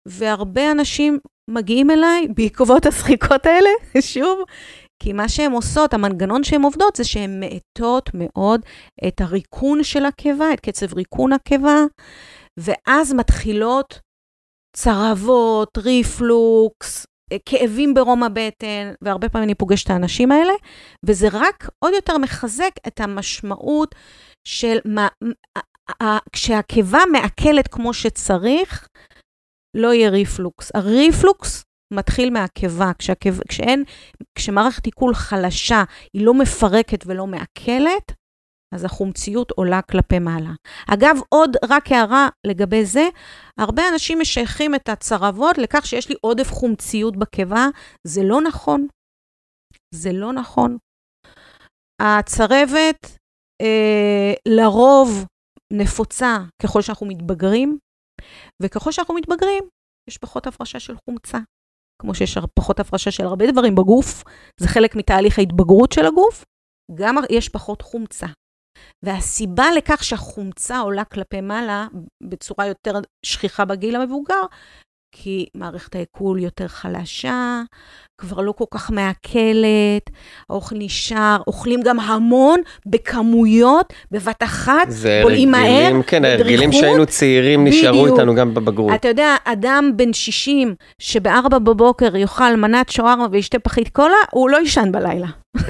והרבה 0.08 0.72
אנשים 0.72 1.20
מגיעים 1.50 1.92
אליי 1.92 2.28
בעקבות 2.36 2.86
השחיקות 2.86 3.46
האלה, 3.46 3.70
שוב, 4.14 4.40
כי 5.04 5.14
מה 5.14 5.30
שהן 5.30 5.52
עושות, 5.52 5.94
המנגנון 5.94 6.44
שהן 6.44 6.62
עובדות, 6.62 6.96
זה 6.96 7.04
שהן 7.04 7.40
מאטות 7.40 8.10
מאוד 8.14 8.62
את 9.08 9.22
הריקון 9.22 9.84
של 9.84 10.06
הקיבה, 10.06 10.54
את 10.54 10.60
קצב 10.60 10.94
ריקון 10.94 11.34
הקיבה, 11.34 11.78
ואז 12.60 13.14
מתחילות 13.14 14.00
צרבות, 14.76 15.78
ריפלוקס, 15.78 17.06
כאבים 17.46 17.94
ברום 17.94 18.24
הבטן, 18.24 18.94
והרבה 19.02 19.30
פעמים 19.30 19.48
אני 19.48 19.56
פוגשת 19.56 19.86
את 19.86 19.92
האנשים 19.92 20.32
האלה, 20.32 20.54
וזה 21.06 21.28
רק 21.32 21.70
עוד 21.80 21.94
יותר 21.94 22.18
מחזק 22.18 22.72
את 22.88 23.00
המשמעות 23.00 23.96
של 24.48 24.78
מה, 24.86 25.08
כשהקיבה 26.32 27.00
מעכלת 27.12 27.68
כמו 27.68 27.94
שצריך, 27.94 28.88
לא 29.74 29.94
יהיה 29.94 30.10
ריפלוקס. 30.10 30.72
הריפלוקס 30.76 31.64
מתחיל 31.94 32.30
מהקיבה. 32.30 32.92
כשאין, 33.48 33.84
כשמערכת 34.36 34.86
עיכול 34.86 35.16
חלשה, 35.16 35.84
היא 36.14 36.26
לא 36.26 36.34
מפרקת 36.34 37.04
ולא 37.06 37.28
מעכלת, 37.28 38.12
אז 38.74 38.86
החומציות 38.86 39.52
עולה 39.52 39.82
כלפי 39.82 40.20
מעלה. 40.20 40.52
אגב, 40.94 41.18
עוד 41.30 41.58
רק 41.70 41.92
הערה 41.92 42.30
לגבי 42.48 42.86
זה, 42.86 43.10
הרבה 43.58 43.84
אנשים 43.94 44.20
משייכים 44.20 44.76
את 44.76 44.90
הצרבות 44.90 45.58
לכך 45.58 45.86
שיש 45.86 46.10
לי 46.10 46.16
עודף 46.22 46.52
חומציות 46.52 47.18
בקיבה. 47.18 47.68
זה 48.08 48.22
לא 48.24 48.42
נכון. 48.42 48.88
זה 49.96 50.12
לא 50.14 50.34
נכון. 50.34 50.78
הצרבת 52.02 53.18
אה, 53.62 54.34
לרוב 54.48 55.26
נפוצה 55.74 56.38
ככל 56.64 56.82
שאנחנו 56.82 57.08
מתבגרים, 57.08 57.78
וככל 58.62 58.92
שאנחנו 58.92 59.14
מתבגרים, 59.16 59.64
יש 60.10 60.18
פחות 60.18 60.48
הפרשה 60.48 60.80
של 60.80 60.96
חומצה. 61.06 61.38
כמו 62.02 62.16
שיש 62.16 62.38
פחות 62.54 62.80
הפרשה 62.80 63.12
של 63.12 63.24
הרבה 63.24 63.52
דברים 63.52 63.76
בגוף, 63.76 64.24
זה 64.60 64.68
חלק 64.68 64.96
מתהליך 64.96 65.40
ההתבגרות 65.40 65.92
של 65.92 66.06
הגוף, 66.06 66.44
גם 66.96 67.16
יש 67.30 67.50
פחות 67.50 67.82
חומצה. 67.82 68.28
והסיבה 69.06 69.66
לכך 69.78 70.04
שהחומצה 70.04 70.80
עולה 70.80 71.06
כלפי 71.06 71.42
מעלה 71.42 71.88
בצורה 72.24 72.68
יותר 72.68 72.94
שכיחה 73.26 73.66
בגיל 73.66 73.96
המבוגר, 73.96 74.42
כי 75.16 75.46
מערכת 75.56 75.96
העיכול 75.96 76.40
יותר 76.40 76.68
חלשה, 76.68 77.62
כבר 78.18 78.42
לא 78.42 78.52
כל 78.52 78.64
כך 78.72 78.92
מעכלת, 78.92 80.10
האוכל 80.50 80.76
נשאר, 80.80 81.38
אוכלים 81.48 81.82
גם 81.82 82.00
המון 82.00 82.60
בכמויות, 82.86 83.94
בבת 84.12 84.44
אחת, 84.44 84.88
בולעים 85.24 85.52
מהר, 85.52 86.02
כן, 86.08 86.26
ההרגלים 86.26 86.72
שהיינו 86.72 87.06
צעירים 87.06 87.68
נשארו 87.68 88.02
בדיוק. 88.02 88.20
איתנו 88.20 88.36
גם 88.36 88.54
בבגרות. 88.54 88.94
אתה 88.96 89.08
יודע, 89.08 89.36
אדם 89.46 89.92
בן 89.96 90.14
60 90.14 90.76
שב-4 91.00 91.50
בבוקר 91.50 92.16
יאכל 92.16 92.56
מנת 92.56 92.90
שווארמה 92.90 93.28
וישתה 93.32 93.60
פחית 93.60 93.90
קולה, 93.90 94.16
הוא 94.32 94.50
לא 94.50 94.58
יישן 94.58 94.92
בלילה. 94.92 95.28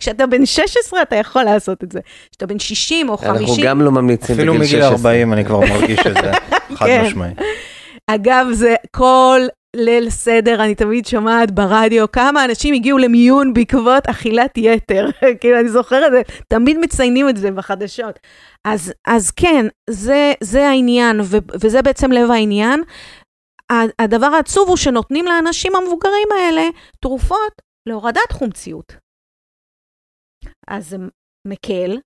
כשאתה 0.00 0.26
בן 0.26 0.46
16 0.46 1.02
אתה 1.02 1.16
יכול 1.16 1.42
לעשות 1.42 1.84
את 1.84 1.92
זה. 1.92 2.00
כשאתה 2.30 2.46
בן 2.46 2.58
60 2.58 3.08
או 3.08 3.16
50... 3.16 3.36
אנחנו 3.36 3.56
גם 3.62 3.82
לא 3.82 3.90
ממליצים 3.90 4.36
בגיל 4.36 4.52
16. 4.52 4.64
אפילו 4.64 4.78
מגיל 4.78 4.82
40 4.82 5.32
אני 5.32 5.44
כבר 5.44 5.60
מרגיש 5.60 6.00
את 6.06 6.14
זה, 6.14 6.32
חד 6.76 6.86
כן. 6.86 7.04
משמעי. 7.06 7.30
אגב, 8.14 8.46
זה 8.52 8.74
כל 8.96 9.40
ליל 9.76 10.10
סדר, 10.10 10.64
אני 10.64 10.74
תמיד 10.74 11.06
שומעת 11.06 11.50
ברדיו 11.50 12.12
כמה 12.12 12.44
אנשים 12.44 12.74
הגיעו 12.74 12.98
למיון 12.98 13.52
בעקבות 13.52 14.06
אכילת 14.06 14.58
יתר. 14.58 15.06
כאילו, 15.40 15.60
אני 15.60 15.68
זוכרת, 15.68 16.12
תמיד 16.48 16.78
מציינים 16.78 17.28
את 17.28 17.36
זה 17.36 17.50
בחדשות. 17.50 18.18
אז, 18.64 18.92
אז 19.06 19.30
כן, 19.30 19.66
זה, 19.90 20.32
זה 20.42 20.68
העניין, 20.68 21.20
ו, 21.20 21.36
וזה 21.62 21.82
בעצם 21.82 22.12
לב 22.12 22.30
העניין. 22.30 22.82
הדבר 23.98 24.26
העצוב 24.26 24.68
הוא 24.68 24.76
שנותנים 24.76 25.24
לאנשים 25.24 25.76
המבוגרים 25.76 26.28
האלה 26.38 26.62
תרופות 27.00 27.62
להורדת 27.88 28.32
חומציות. 28.32 28.96
אז 30.68 30.88
זה 30.88 30.96
מקל, 31.46 31.98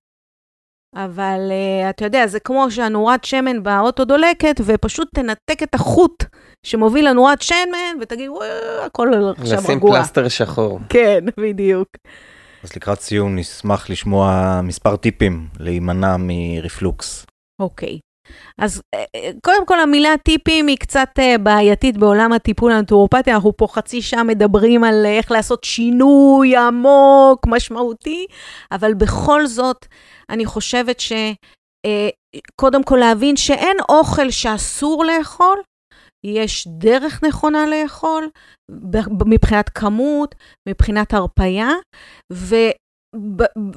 אבל 0.95 1.39
uh, 1.49 1.89
אתה 1.89 2.05
יודע, 2.05 2.27
זה 2.27 2.39
כמו 2.39 2.71
שהנורת 2.71 3.23
שמן 3.23 3.63
באוטו 3.63 4.05
דולקת, 4.05 4.61
ופשוט 4.65 5.07
תנתק 5.15 5.63
את 5.63 5.75
החוט 5.75 6.23
שמוביל 6.65 7.09
לנורת 7.09 7.41
שמן, 7.41 7.95
ותגיד, 8.01 8.29
וואי, 8.29 8.47
הכל 8.85 9.11
עכשיו 9.37 9.59
רגוע. 9.59 9.63
לשים 9.63 9.79
פלסטר 9.79 10.27
שחור. 10.27 10.79
כן, 10.89 11.25
בדיוק. 11.39 11.87
אז 12.63 12.75
לקראת 12.75 12.99
סיום 12.99 13.35
נשמח 13.35 13.89
לשמוע 13.89 14.59
מספר 14.63 14.95
טיפים 14.95 15.47
להימנע 15.59 16.15
מרפלוקס. 16.19 17.25
אוקיי. 17.61 17.99
אז 18.57 18.81
אה, 18.93 19.03
אה, 19.15 19.31
קודם 19.43 19.65
כל 19.65 19.79
המילה 19.79 20.17
טיפים 20.23 20.67
היא 20.67 20.77
קצת 20.77 21.09
בעייתית 21.43 21.97
בעולם 21.97 22.33
הטיפול 22.33 22.71
הנטורופטי, 22.71 23.31
אנחנו 23.33 23.57
פה 23.57 23.67
חצי 23.67 24.01
שעה 24.01 24.23
מדברים 24.23 24.83
על 24.83 25.05
איך 25.05 25.31
לעשות 25.31 25.63
שינוי 25.63 26.55
עמוק, 26.57 27.47
משמעותי, 27.47 28.25
אבל 28.71 28.93
בכל 28.93 29.47
זאת, 29.47 29.85
אני 30.29 30.45
חושבת 30.45 30.99
שקודם 30.99 32.79
אה, 32.79 32.85
כל 32.85 32.97
להבין 32.99 33.35
שאין 33.35 33.77
אוכל 33.89 34.29
שאסור 34.29 35.05
לאכול, 35.05 35.57
יש 36.25 36.67
דרך 36.67 37.23
נכונה 37.23 37.65
לאכול, 37.65 38.29
מבחינת 39.25 39.69
כמות, 39.69 40.35
מבחינת 40.69 41.13
הרפייה, 41.13 41.69
ו... 42.33 42.55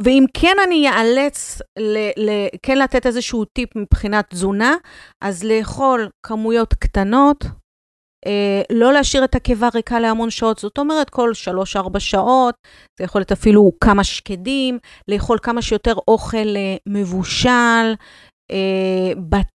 ואם 0.04 0.24
כן 0.34 0.56
אני 0.66 0.88
אאלץ 0.88 1.60
ל- 1.78 2.26
ל- 2.30 2.48
כן 2.62 2.78
לתת 2.78 3.06
איזשהו 3.06 3.44
טיפ 3.44 3.76
מבחינת 3.76 4.30
תזונה, 4.30 4.74
אז 5.24 5.44
לאכול 5.44 6.08
כמויות 6.26 6.74
קטנות, 6.74 7.44
אה, 8.26 8.62
לא 8.72 8.92
להשאיר 8.92 9.24
את 9.24 9.34
הקיבה 9.34 9.68
ריקה 9.74 10.00
להמון 10.00 10.30
שעות, 10.30 10.58
זאת 10.58 10.78
אומרת 10.78 11.10
כל 11.10 11.30
3-4 11.34 12.00
שעות, 12.00 12.54
זה 12.98 13.04
יכול 13.04 13.20
להיות 13.20 13.32
אפילו 13.32 13.72
כמה 13.80 14.04
שקדים, 14.04 14.78
לאכול 15.08 15.38
כמה 15.42 15.62
שיותר 15.62 15.94
אוכל 16.08 16.56
אה, 16.56 16.76
מבושל, 16.88 17.94
אה, 18.50 19.12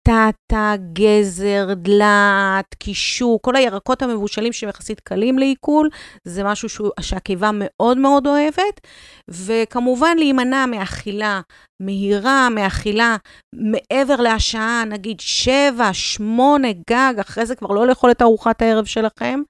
בטטה, 0.09 0.75
גזר, 0.93 1.69
דלת, 1.75 2.75
קישור, 2.79 3.39
כל 3.43 3.57
הירקות 3.57 4.03
המבושלים 4.03 4.53
שהם 4.53 4.69
יחסית 4.69 5.01
קלים 5.01 5.39
לעיכול, 5.39 5.89
זה 6.25 6.45
משהו 6.45 6.69
שהוא, 6.69 6.91
שהקיבה 7.01 7.51
מאוד 7.55 7.99
מאוד 7.99 8.27
אוהבת. 8.27 8.81
וכמובן 9.29 10.17
להימנע 10.19 10.67
מאכילה 10.67 11.41
מהירה, 11.83 12.49
מאכילה 12.51 13.17
מעבר 13.55 14.17
לשעה, 14.17 14.85
נגיד 14.87 15.21
7, 15.21 15.93
8 15.93 16.69
גג, 16.91 17.15
אחרי 17.21 17.47
זה 17.47 17.55
כבר 17.57 17.75
לא 17.75 17.87
לאכול 17.87 18.11
את 18.11 18.23
ארוחת 18.23 18.63
הערב 18.63 18.85
שלכם, 18.85 19.41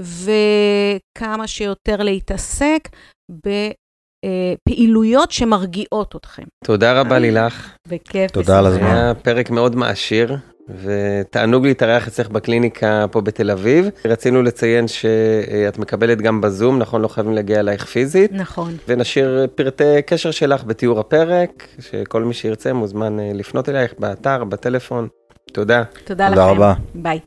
וכמה 0.00 1.46
שיותר 1.46 1.96
להתעסק. 2.02 2.88
אה, 4.24 4.54
פעילויות 4.68 5.30
שמרגיעות 5.30 6.16
אתכם. 6.16 6.42
תודה 6.64 7.00
רבה 7.00 7.18
לילך. 7.18 7.70
בכיף. 7.88 8.30
תודה 8.30 8.58
על 8.58 8.66
הזמן. 8.66 8.84
היה 8.84 9.14
פרק 9.14 9.50
מאוד 9.50 9.76
מעשיר. 9.76 10.36
ותענוג 10.82 11.66
להתארח 11.66 12.08
אצלך 12.08 12.28
בקליניקה 12.28 13.06
פה 13.10 13.20
בתל 13.20 13.50
אביב. 13.50 13.88
רצינו 14.04 14.42
לציין 14.42 14.88
שאת 14.88 15.78
מקבלת 15.78 16.22
גם 16.22 16.40
בזום, 16.40 16.78
נכון? 16.78 17.00
לא 17.02 17.08
חייבים 17.08 17.34
להגיע 17.34 17.60
אלייך 17.60 17.84
פיזית. 17.86 18.32
נכון. 18.32 18.76
ונשאיר 18.88 19.46
פרטי 19.54 20.02
קשר 20.06 20.30
שלך 20.30 20.64
בתיאור 20.64 21.00
הפרק, 21.00 21.68
שכל 21.80 22.22
מי 22.22 22.34
שירצה 22.34 22.72
מוזמן 22.72 23.20
אה, 23.20 23.30
לפנות 23.34 23.68
אלייך 23.68 23.94
באתר, 23.98 24.44
בטלפון. 24.44 25.08
תודה. 25.52 25.82
תודה, 26.04 26.28
תודה 26.28 26.28
לכם. 26.28 26.40
רבה. 26.40 26.74
ביי. 26.94 27.20